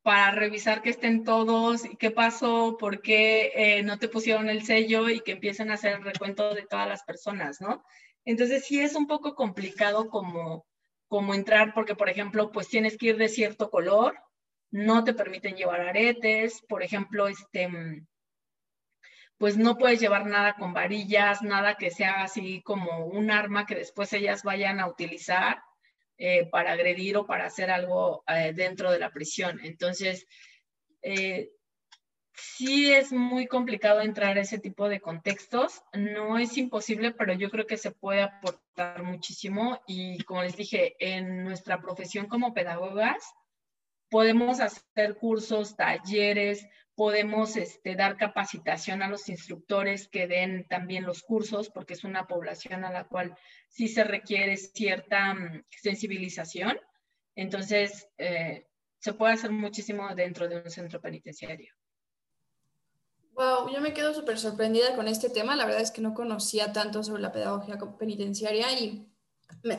para 0.02 0.32
revisar 0.32 0.82
que 0.82 0.90
estén 0.90 1.24
todos, 1.24 1.86
y 1.86 1.96
qué 1.98 2.10
pasó, 2.10 2.78
por 2.80 3.02
qué 3.02 3.52
eh, 3.54 3.84
no 3.84 4.00
te 4.00 4.08
pusieron 4.08 4.50
el 4.50 4.64
sello 4.64 5.10
y 5.10 5.20
que 5.20 5.34
empiecen 5.34 5.70
a 5.70 5.76
hacer 5.76 5.94
el 5.94 6.04
recuento 6.04 6.54
de 6.56 6.66
todas 6.66 6.88
las 6.88 7.04
personas, 7.04 7.62
¿no? 7.62 7.84
Entonces 8.26 8.66
sí 8.66 8.80
es 8.80 8.96
un 8.96 9.08
poco 9.08 9.36
complicado 9.36 10.10
como, 10.10 10.66
como 11.08 11.34
entrar, 11.34 11.74
porque 11.74 11.96
por 11.96 12.10
ejemplo, 12.10 12.52
pues 12.52 12.68
tienes 12.70 12.98
que 12.98 13.08
ir 13.08 13.18
de 13.18 13.30
cierto 13.30 13.70
color, 13.70 14.18
no 14.72 15.04
te 15.04 15.14
permiten 15.14 15.56
llevar 15.56 15.82
aretes, 15.82 16.62
por 16.68 16.82
ejemplo, 16.84 17.28
este, 17.28 17.70
pues 19.40 19.58
no 19.58 19.78
puedes 19.78 20.00
llevar 20.00 20.28
nada 20.28 20.54
con 20.54 20.74
varillas, 20.74 21.42
nada 21.42 21.76
que 21.76 21.90
sea 21.90 22.22
así 22.22 22.62
como 22.62 23.08
un 23.08 23.32
arma 23.32 23.66
que 23.66 23.74
después 23.74 24.14
ellas 24.14 24.44
vayan 24.44 24.80
a 24.80 24.88
utilizar. 24.88 25.64
Eh, 26.22 26.50
para 26.52 26.74
agredir 26.74 27.16
o 27.16 27.26
para 27.26 27.46
hacer 27.46 27.72
algo 27.72 28.26
eh, 28.28 28.52
dentro 28.54 28.92
de 28.92 29.00
la 29.00 29.10
prisión. 29.10 29.62
Entonces, 29.64 30.28
eh, 31.02 31.50
sí 32.34 32.92
es 32.92 33.14
muy 33.14 33.48
complicado 33.48 34.02
entrar 34.02 34.38
a 34.38 34.42
ese 34.42 34.60
tipo 34.60 34.90
de 34.90 35.00
contextos. 35.00 35.82
No 35.94 36.38
es 36.38 36.58
imposible, 36.58 37.14
pero 37.14 37.32
yo 37.32 37.50
creo 37.50 37.66
que 37.66 37.78
se 37.78 37.92
puede 37.92 38.22
aportar 38.22 39.02
muchísimo. 39.04 39.82
Y 39.88 40.22
como 40.24 40.44
les 40.44 40.58
dije, 40.58 40.98
en 41.00 41.46
nuestra 41.46 41.80
profesión 41.80 42.28
como 42.28 42.54
pedagogas, 42.54 43.24
podemos 44.10 44.60
hacer 44.60 45.16
cursos, 45.16 45.78
talleres, 45.78 46.68
podemos 47.00 47.56
este, 47.56 47.96
dar 47.96 48.18
capacitación 48.18 49.02
a 49.02 49.08
los 49.08 49.30
instructores 49.30 50.10
que 50.10 50.28
den 50.28 50.68
también 50.68 51.06
los 51.06 51.24
cursos, 51.24 51.70
porque 51.70 51.94
es 51.94 52.04
una 52.04 52.28
población 52.28 52.84
a 52.84 52.92
la 52.92 53.08
cual 53.08 53.38
sí 53.70 53.88
se 53.88 54.04
requiere 54.04 54.58
cierta 54.58 55.34
mm, 55.34 55.64
sensibilización. 55.70 56.78
Entonces, 57.36 58.10
eh, 58.18 58.68
se 59.00 59.14
puede 59.14 59.32
hacer 59.32 59.50
muchísimo 59.50 60.14
dentro 60.14 60.50
de 60.50 60.58
un 60.58 60.70
centro 60.70 61.00
penitenciario. 61.00 61.74
Wow, 63.32 63.70
yo 63.74 63.80
me 63.80 63.94
quedo 63.94 64.14
súper 64.14 64.38
sorprendida 64.38 64.94
con 64.98 65.08
este 65.08 65.30
tema. 65.30 65.56
La 65.56 65.66
verdad 65.66 65.82
es 65.82 65.92
que 65.92 66.02
no 66.02 66.14
conocía 66.14 66.74
tanto 66.74 67.02
sobre 67.02 67.22
la 67.22 67.32
pedagogía 67.32 67.78
penitenciaria 67.98 68.78
y, 68.78 69.08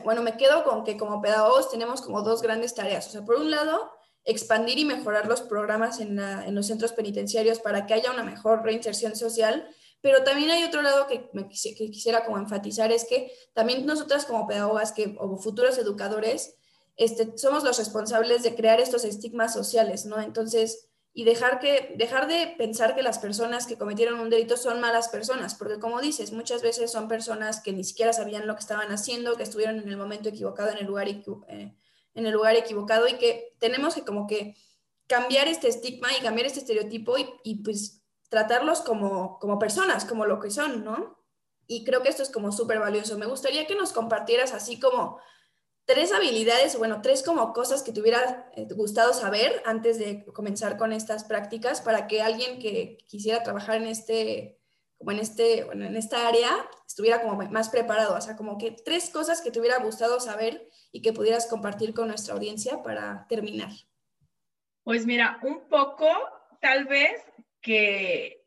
bueno, 0.03 0.23
me 0.23 0.37
quedo 0.37 0.63
con 0.63 0.83
que 0.83 0.97
como 0.97 1.21
pedagogos 1.21 1.69
tenemos 1.69 2.01
como 2.01 2.23
dos 2.23 2.41
grandes 2.41 2.73
tareas. 2.73 3.09
O 3.09 3.11
sea, 3.11 3.21
por 3.21 3.35
un 3.35 3.51
lado, 3.51 3.91
expandir 4.25 4.77
y 4.77 4.85
mejorar 4.85 5.27
los 5.27 5.41
programas 5.41 5.99
en, 5.99 6.15
los 6.53 6.67
centros 6.67 6.93
penitenciarios 6.93 7.59
para 7.59 7.85
que 7.85 7.93
haya 7.93 8.11
una 8.11 8.23
mejor 8.23 8.63
reinserción 8.63 9.15
social, 9.15 9.67
pero 10.01 10.23
también 10.23 10.51
hay 10.51 10.63
otro 10.63 10.81
lado 10.81 11.07
que, 11.07 11.29
quisiera 11.75 12.25
como 12.25 12.37
enfatizar, 12.37 12.91
es 12.91 13.05
que 13.05 13.31
también 13.53 13.85
nosotras 13.85 14.25
como 14.25 14.47
pedagogas 14.47 14.91
que, 14.91 15.15
o 15.19 15.37
futuros 15.37 15.77
educadores, 15.77 16.55
este, 16.97 17.37
somos 17.37 17.63
los 17.63 17.77
responsables 17.77 18.43
de 18.43 18.55
crear 18.55 18.79
estos 18.79 19.05
estigmas 19.05 19.53
sociales, 19.53 20.05
¿no? 20.05 20.19
Entonces, 20.19 20.89
y 21.13 21.25
dejar, 21.25 21.59
que, 21.59 21.93
dejar 21.97 22.27
de 22.27 22.55
pensar 22.57 22.95
que 22.95 23.03
las 23.03 23.19
personas 23.19 23.67
que 23.67 23.77
cometieron 23.77 24.19
un 24.19 24.29
delito 24.29 24.55
son 24.55 24.79
malas 24.79 25.09
personas, 25.09 25.55
porque 25.55 25.79
como 25.79 25.99
dices, 25.99 26.31
muchas 26.31 26.61
veces 26.61 26.91
son 26.91 27.07
personas 27.07 27.61
que 27.61 27.73
ni 27.73 27.83
siquiera 27.83 28.13
sabían 28.13 28.47
lo 28.47 28.55
que 28.55 28.61
estaban 28.61 28.91
haciendo, 28.91 29.35
que 29.35 29.43
estuvieron 29.43 29.79
en 29.79 29.89
el 29.89 29.97
momento 29.97 30.29
equivocado, 30.29 30.71
en 30.71 30.77
el 30.77 30.85
lugar 30.85 31.09
equivocado. 31.09 31.51
Eh, 31.51 31.75
en 32.13 32.25
el 32.25 32.33
lugar 32.33 32.55
equivocado 32.55 33.07
y 33.07 33.13
que 33.13 33.55
tenemos 33.59 33.95
que 33.95 34.03
como 34.03 34.27
que 34.27 34.55
cambiar 35.07 35.47
este 35.47 35.67
estigma 35.67 36.07
y 36.17 36.21
cambiar 36.21 36.47
este 36.47 36.59
estereotipo 36.59 37.15
y, 37.43 37.63
pues 37.63 38.01
tratarlos 38.29 38.79
como, 38.79 39.39
como 39.39 39.59
personas, 39.59 40.05
como 40.05 40.25
lo 40.25 40.39
que 40.39 40.51
son, 40.51 40.85
¿no? 40.85 41.19
Y 41.67 41.83
creo 41.83 42.01
que 42.01 42.07
esto 42.07 42.23
es 42.23 42.29
como 42.29 42.53
súper 42.53 42.79
valioso. 42.79 43.17
Me 43.17 43.25
gustaría 43.25 43.67
que 43.67 43.75
nos 43.75 43.91
compartieras 43.91 44.53
así 44.53 44.79
como 44.79 45.19
tres 45.83 46.13
habilidades, 46.13 46.77
bueno, 46.77 47.01
tres 47.01 47.23
como 47.23 47.51
cosas 47.51 47.83
que 47.83 47.91
te 47.91 47.99
hubiera 47.99 48.49
eh, 48.55 48.67
gustado 48.73 49.13
saber 49.13 49.61
antes 49.65 49.99
de 49.99 50.23
comenzar 50.33 50.77
con 50.77 50.93
estas 50.93 51.25
prácticas 51.25 51.81
para 51.81 52.07
que 52.07 52.21
alguien 52.21 52.59
que 52.59 52.97
quisiera 53.07 53.43
trabajar 53.43 53.75
en 53.75 53.87
este, 53.87 54.60
como 55.01 55.13
en 55.13 55.19
este, 55.19 55.63
bueno, 55.63 55.85
en 55.85 55.95
esta 55.95 56.27
área 56.27 56.69
estuviera 56.85 57.21
como 57.21 57.35
más 57.49 57.69
preparado. 57.69 58.15
O 58.15 58.21
sea, 58.21 58.35
como 58.35 58.59
que 58.59 58.71
tres 58.71 59.09
cosas 59.09 59.41
que 59.41 59.49
te 59.49 59.59
hubiera 59.59 59.79
gustado 59.79 60.19
saber 60.19 60.69
y 60.91 61.01
que 61.01 61.11
pudieras 61.11 61.47
compartir 61.47 61.95
con 61.95 62.07
nuestra 62.07 62.35
audiencia 62.35 62.83
para 62.83 63.25
terminar. 63.27 63.71
Pues 64.83 65.07
mira, 65.07 65.39
un 65.41 65.67
poco, 65.69 66.07
tal 66.61 66.85
vez 66.85 67.19
que, 67.61 68.45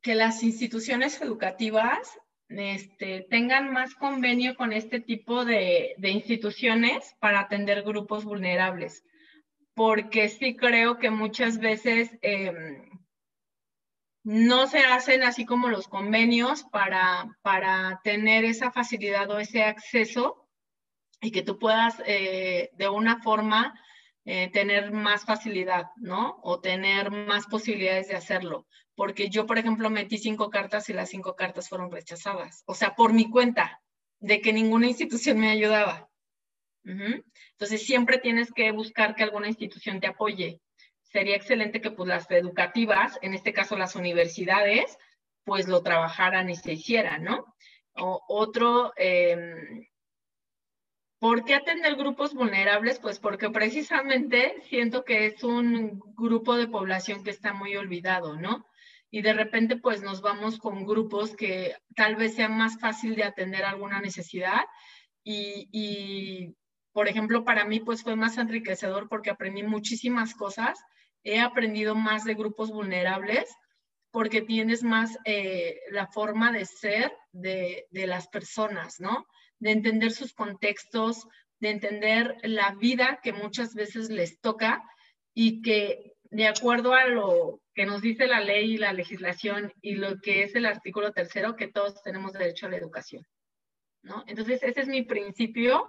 que 0.00 0.14
las 0.14 0.42
instituciones 0.42 1.20
educativas 1.20 2.18
este, 2.48 3.26
tengan 3.28 3.70
más 3.70 3.94
convenio 3.94 4.56
con 4.56 4.72
este 4.72 5.00
tipo 5.00 5.44
de, 5.44 5.96
instituciones 6.00 7.14
para 7.20 7.40
atender 7.40 7.82
grupos 7.82 8.24
vulnerables, 8.24 9.04
porque 9.74 10.30
sí 10.30 10.56
creo 10.56 10.98
que 10.98 11.10
muchas 11.10 11.58
veces 11.58 12.10
em, 12.22 12.93
no 14.24 14.66
se 14.66 14.78
hacen 14.78 15.22
así 15.22 15.44
como 15.44 15.68
los 15.68 15.86
convenios 15.86 16.64
para, 16.64 17.38
para 17.42 18.00
tener 18.02 18.44
esa 18.44 18.72
facilidad 18.72 19.30
o 19.30 19.38
ese 19.38 19.62
acceso 19.62 20.48
y 21.20 21.30
que 21.30 21.42
tú 21.42 21.58
puedas 21.58 22.02
eh, 22.06 22.70
de 22.72 22.88
una 22.88 23.22
forma 23.22 23.78
eh, 24.24 24.50
tener 24.50 24.92
más 24.92 25.26
facilidad, 25.26 25.88
¿no? 25.96 26.38
O 26.42 26.60
tener 26.60 27.10
más 27.10 27.46
posibilidades 27.46 28.08
de 28.08 28.16
hacerlo. 28.16 28.66
Porque 28.94 29.28
yo, 29.28 29.46
por 29.46 29.58
ejemplo, 29.58 29.90
metí 29.90 30.16
cinco 30.16 30.48
cartas 30.48 30.88
y 30.88 30.94
las 30.94 31.10
cinco 31.10 31.36
cartas 31.36 31.68
fueron 31.68 31.90
rechazadas. 31.90 32.62
O 32.66 32.74
sea, 32.74 32.94
por 32.94 33.12
mi 33.12 33.28
cuenta, 33.28 33.82
de 34.20 34.40
que 34.40 34.54
ninguna 34.54 34.86
institución 34.86 35.38
me 35.38 35.50
ayudaba. 35.50 36.08
Entonces, 36.84 37.84
siempre 37.84 38.18
tienes 38.18 38.52
que 38.52 38.70
buscar 38.72 39.14
que 39.14 39.22
alguna 39.22 39.48
institución 39.48 40.00
te 40.00 40.06
apoye 40.06 40.60
sería 41.14 41.36
excelente 41.36 41.80
que 41.80 41.92
pues 41.92 42.08
las 42.08 42.28
educativas, 42.32 43.20
en 43.22 43.34
este 43.34 43.52
caso 43.52 43.78
las 43.78 43.94
universidades, 43.94 44.98
pues 45.44 45.68
lo 45.68 45.80
trabajaran 45.80 46.50
y 46.50 46.56
se 46.56 46.72
hicieran, 46.72 47.22
¿no? 47.22 47.54
O, 47.94 48.20
otro, 48.26 48.92
eh, 48.96 49.88
¿por 51.20 51.44
qué 51.44 51.54
atender 51.54 51.94
grupos 51.94 52.34
vulnerables? 52.34 52.98
Pues 52.98 53.20
porque 53.20 53.48
precisamente 53.50 54.56
siento 54.68 55.04
que 55.04 55.26
es 55.26 55.44
un 55.44 56.00
grupo 56.16 56.56
de 56.56 56.66
población 56.66 57.22
que 57.22 57.30
está 57.30 57.52
muy 57.52 57.76
olvidado, 57.76 58.34
¿no? 58.34 58.66
Y 59.08 59.22
de 59.22 59.34
repente 59.34 59.76
pues 59.76 60.02
nos 60.02 60.20
vamos 60.20 60.58
con 60.58 60.84
grupos 60.84 61.36
que 61.36 61.76
tal 61.94 62.16
vez 62.16 62.34
sea 62.34 62.48
más 62.48 62.80
fácil 62.80 63.14
de 63.14 63.22
atender 63.22 63.64
alguna 63.64 64.00
necesidad 64.00 64.62
y, 65.22 65.68
y 65.70 66.56
por 66.92 67.06
ejemplo, 67.06 67.44
para 67.44 67.64
mí 67.64 67.78
pues 67.78 68.02
fue 68.02 68.16
más 68.16 68.36
enriquecedor 68.36 69.08
porque 69.08 69.30
aprendí 69.30 69.62
muchísimas 69.62 70.34
cosas 70.34 70.76
he 71.24 71.40
aprendido 71.40 71.94
más 71.94 72.24
de 72.24 72.34
grupos 72.34 72.70
vulnerables 72.70 73.48
porque 74.10 74.42
tienes 74.42 74.84
más 74.84 75.18
eh, 75.24 75.80
la 75.90 76.06
forma 76.06 76.52
de 76.52 76.66
ser 76.66 77.12
de, 77.32 77.88
las 77.90 78.28
personas, 78.28 79.00
¿no? 79.00 79.26
De 79.58 79.72
entender 79.72 80.12
sus 80.12 80.32
contextos, 80.32 81.26
de 81.58 81.70
entender 81.70 82.36
la 82.42 82.76
vida 82.76 83.18
que 83.22 83.32
muchas 83.32 83.74
veces 83.74 84.10
les 84.10 84.40
toca 84.40 84.84
y 85.34 85.62
que 85.62 86.12
de 86.30 86.46
acuerdo 86.46 86.94
a 86.94 87.06
lo 87.06 87.60
que 87.74 87.86
nos 87.86 88.02
dice 88.02 88.26
la 88.26 88.40
ley 88.40 88.74
y 88.74 88.76
la 88.76 88.92
legislación 88.92 89.72
y 89.80 89.96
lo 89.96 90.20
que 90.20 90.44
es 90.44 90.54
el 90.54 90.66
artículo 90.66 91.12
tercero, 91.12 91.56
que 91.56 91.68
todos 91.68 92.00
tenemos 92.02 92.32
derecho 92.34 92.66
a 92.66 92.70
la 92.70 92.76
educación. 92.76 93.26
¿no? 94.02 94.22
Entonces, 94.26 94.62
ese 94.62 94.82
es 94.82 94.86
mi 94.86 95.02
principio, 95.02 95.88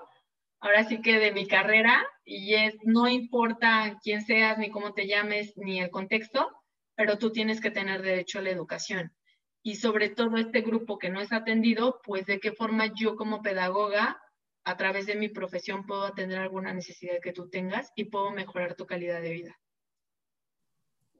ahora 0.65 0.83
sí 0.83 0.99
que 0.99 1.19
de 1.19 1.31
mi 1.31 1.47
carrera, 1.47 2.03
y 2.23 2.55
es, 2.55 2.75
no 2.83 3.07
importa 3.07 3.99
quién 4.01 4.25
seas, 4.25 4.57
ni 4.57 4.71
cómo 4.71 4.93
te 4.93 5.05
llames, 5.05 5.55
ni 5.57 5.79
el 5.79 5.91
contexto, 5.91 6.49
pero 6.95 7.19
tú 7.19 7.31
tienes 7.31 7.61
que 7.61 7.69
tener 7.69 8.01
derecho 8.01 8.39
a 8.39 8.41
la 8.41 8.49
educación. 8.49 9.13
Y 9.61 9.75
sobre 9.75 10.09
todo 10.09 10.37
este 10.37 10.61
grupo 10.61 10.97
que 10.97 11.09
no 11.09 11.21
es 11.21 11.31
atendido, 11.31 12.01
pues 12.03 12.25
de 12.25 12.39
qué 12.39 12.51
forma 12.51 12.91
yo 12.95 13.15
como 13.15 13.43
pedagoga, 13.43 14.19
a 14.63 14.75
través 14.75 15.05
de 15.05 15.15
mi 15.15 15.29
profesión, 15.29 15.85
puedo 15.85 16.03
atender 16.03 16.39
alguna 16.39 16.73
necesidad 16.73 17.19
que 17.21 17.31
tú 17.31 17.47
tengas 17.47 17.91
y 17.95 18.05
puedo 18.05 18.31
mejorar 18.31 18.73
tu 18.73 18.87
calidad 18.87 19.21
de 19.21 19.31
vida. 19.31 19.59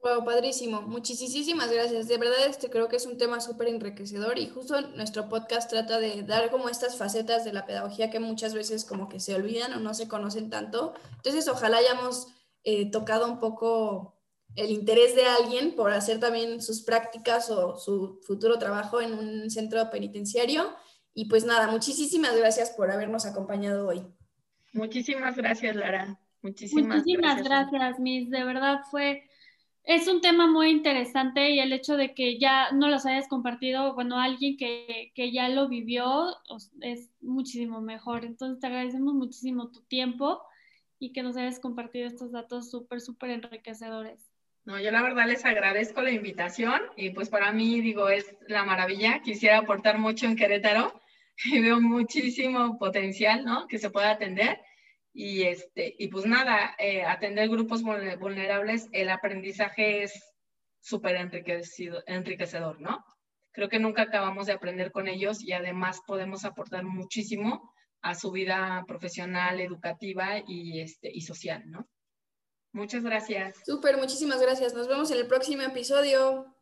Wow, 0.06 0.24
padrísimo. 0.24 0.84
Muchísimas 0.84 1.72
gracias. 1.72 2.08
De 2.08 2.20
verdad, 2.20 2.46
este 2.48 2.70
creo 2.70 2.88
que 2.88 2.98
es 2.98 3.08
un 3.08 3.18
tema 3.18 3.42
súper 3.42 3.70
enriquecedor 3.70 4.38
y 4.38 4.48
justo 4.48 4.80
nuestro 4.96 5.28
podcast 5.30 5.68
trata 5.68 6.00
de 6.00 6.22
dar 6.22 6.52
como 6.52 6.70
estas 6.70 6.96
facetas 6.96 7.44
de 7.44 7.52
la 7.52 7.66
pedagogía 7.66 8.12
que 8.12 8.20
muchas 8.20 8.54
veces 8.54 8.86
como 8.86 9.10
que 9.10 9.20
se 9.20 9.34
olvidan 9.34 9.74
o 9.74 9.80
no 9.80 9.96
se 9.96 10.08
conocen 10.08 10.52
tanto. 10.52 10.94
Entonces, 11.16 11.48
ojalá 11.48 11.78
hayamos 11.78 12.28
eh, 12.64 12.92
tocado 12.92 13.26
un 13.26 13.40
poco 13.40 14.16
el 14.56 14.70
interés 14.70 15.16
de 15.16 15.26
alguien 15.26 15.76
por 15.76 15.92
hacer 15.92 16.20
también 16.20 16.62
sus 16.62 16.84
prácticas 16.84 17.50
o 17.50 17.76
su 17.76 18.22
futuro 18.22 18.60
trabajo 18.60 19.02
en 19.02 19.12
un 19.12 19.50
centro 19.50 19.90
penitenciario. 19.90 20.70
Y 21.16 21.26
pues 21.26 21.46
nada, 21.46 21.66
muchísimas 21.72 22.38
gracias 22.38 22.70
por 22.70 22.92
habernos 22.92 23.26
acompañado 23.26 23.88
hoy. 23.88 24.06
Muchísimas 24.72 25.36
gracias, 25.36 25.76
Lara. 25.76 26.20
Muchísimas, 26.44 26.98
Muchísimas 26.98 27.44
gracias. 27.44 27.72
gracias, 27.72 28.00
Miss. 28.00 28.30
De 28.30 28.44
verdad 28.44 28.82
fue 28.92 29.25
es 29.86 30.08
un 30.08 30.22
tema 30.22 30.48
muy 30.48 30.70
interesante 30.70 31.52
y 31.52 31.60
el 31.60 31.72
hecho 31.72 31.96
de 31.96 32.14
que 32.14 32.40
ya 32.40 32.72
no 32.72 32.90
los 32.90 33.06
hayas 33.06 33.28
compartido, 33.28 33.94
bueno, 33.94 34.20
alguien 34.20 34.58
que, 34.58 35.12
que, 35.14 35.32
ya 35.32 35.48
lo 35.50 35.68
vivió 35.68 36.36
es 36.82 37.12
muchísimo 37.22 37.82
mejor. 37.82 38.26
Entonces 38.26 38.60
te 38.60 38.68
agradecemos 38.68 39.14
muchísimo 39.14 39.70
tu 39.70 39.82
tiempo 39.84 40.42
y 40.98 41.14
que 41.14 41.22
nos 41.22 41.38
hayas 41.38 41.60
compartido 41.60 42.08
estos 42.08 42.32
datos 42.32 42.72
súper, 42.72 43.00
súper 43.00 43.30
enriquecedores. 43.32 44.32
No, 44.66 44.80
yo 44.80 44.90
la 44.90 45.04
verdad 45.04 45.28
les 45.28 45.46
agradezco 45.46 46.02
la 46.02 46.10
invitación 46.10 46.82
y 46.98 47.12
pues 47.12 47.30
para 47.30 47.52
mí, 47.52 47.82
digo, 47.82 48.10
es 48.10 48.36
la 48.48 48.66
maravilla. 48.66 49.22
Quisiera 49.22 49.60
aportar 49.60 50.00
mucho 50.00 50.26
en 50.26 50.36
Querétaro 50.36 51.00
y 51.44 51.60
veo 51.62 51.80
muchísimo 51.80 52.80
potencial, 52.80 53.46
¿no? 53.46 53.68
Que 53.68 53.78
se 53.78 53.92
pueda 53.92 54.10
atender 54.10 54.60
y, 55.18 55.44
este, 55.44 55.96
y 55.98 56.10
pues 56.10 56.26
nada, 56.26 56.76
eh, 56.78 57.04
atender 57.04 57.48
grupos 57.48 57.82
vulnerables, 57.82 58.90
el 58.92 59.10
aprendizaje 59.10 60.04
es 60.04 60.36
súper 60.82 61.16
enriquecedor, 61.16 62.82
¿no? 62.82 63.04
Creo 63.54 63.70
que 63.70 63.80
nunca 63.80 64.02
acabamos 64.02 64.46
de 64.46 64.54
aprender 64.54 64.92
con 64.92 65.08
ellos 65.08 65.42
y 65.42 65.54
además 65.54 66.02
podemos 66.06 66.44
aportar 66.44 66.84
muchísimo 66.84 67.74
a 68.02 68.14
su 68.14 68.30
vida 68.32 68.84
profesional, 68.90 69.62
educativa 69.62 70.44
y, 70.46 70.82
este, 70.82 71.10
y 71.12 71.22
social, 71.22 71.64
¿no? 71.66 71.88
Muchas 72.74 73.06
gracias. 73.06 73.62
Súper, 73.66 73.96
muchísimas 73.96 74.42
gracias. 74.42 74.74
Nos 74.74 74.90
vemos 74.90 75.10
en 75.12 75.20
el 75.20 75.28
próximo 75.28 75.62
episodio. 75.62 76.55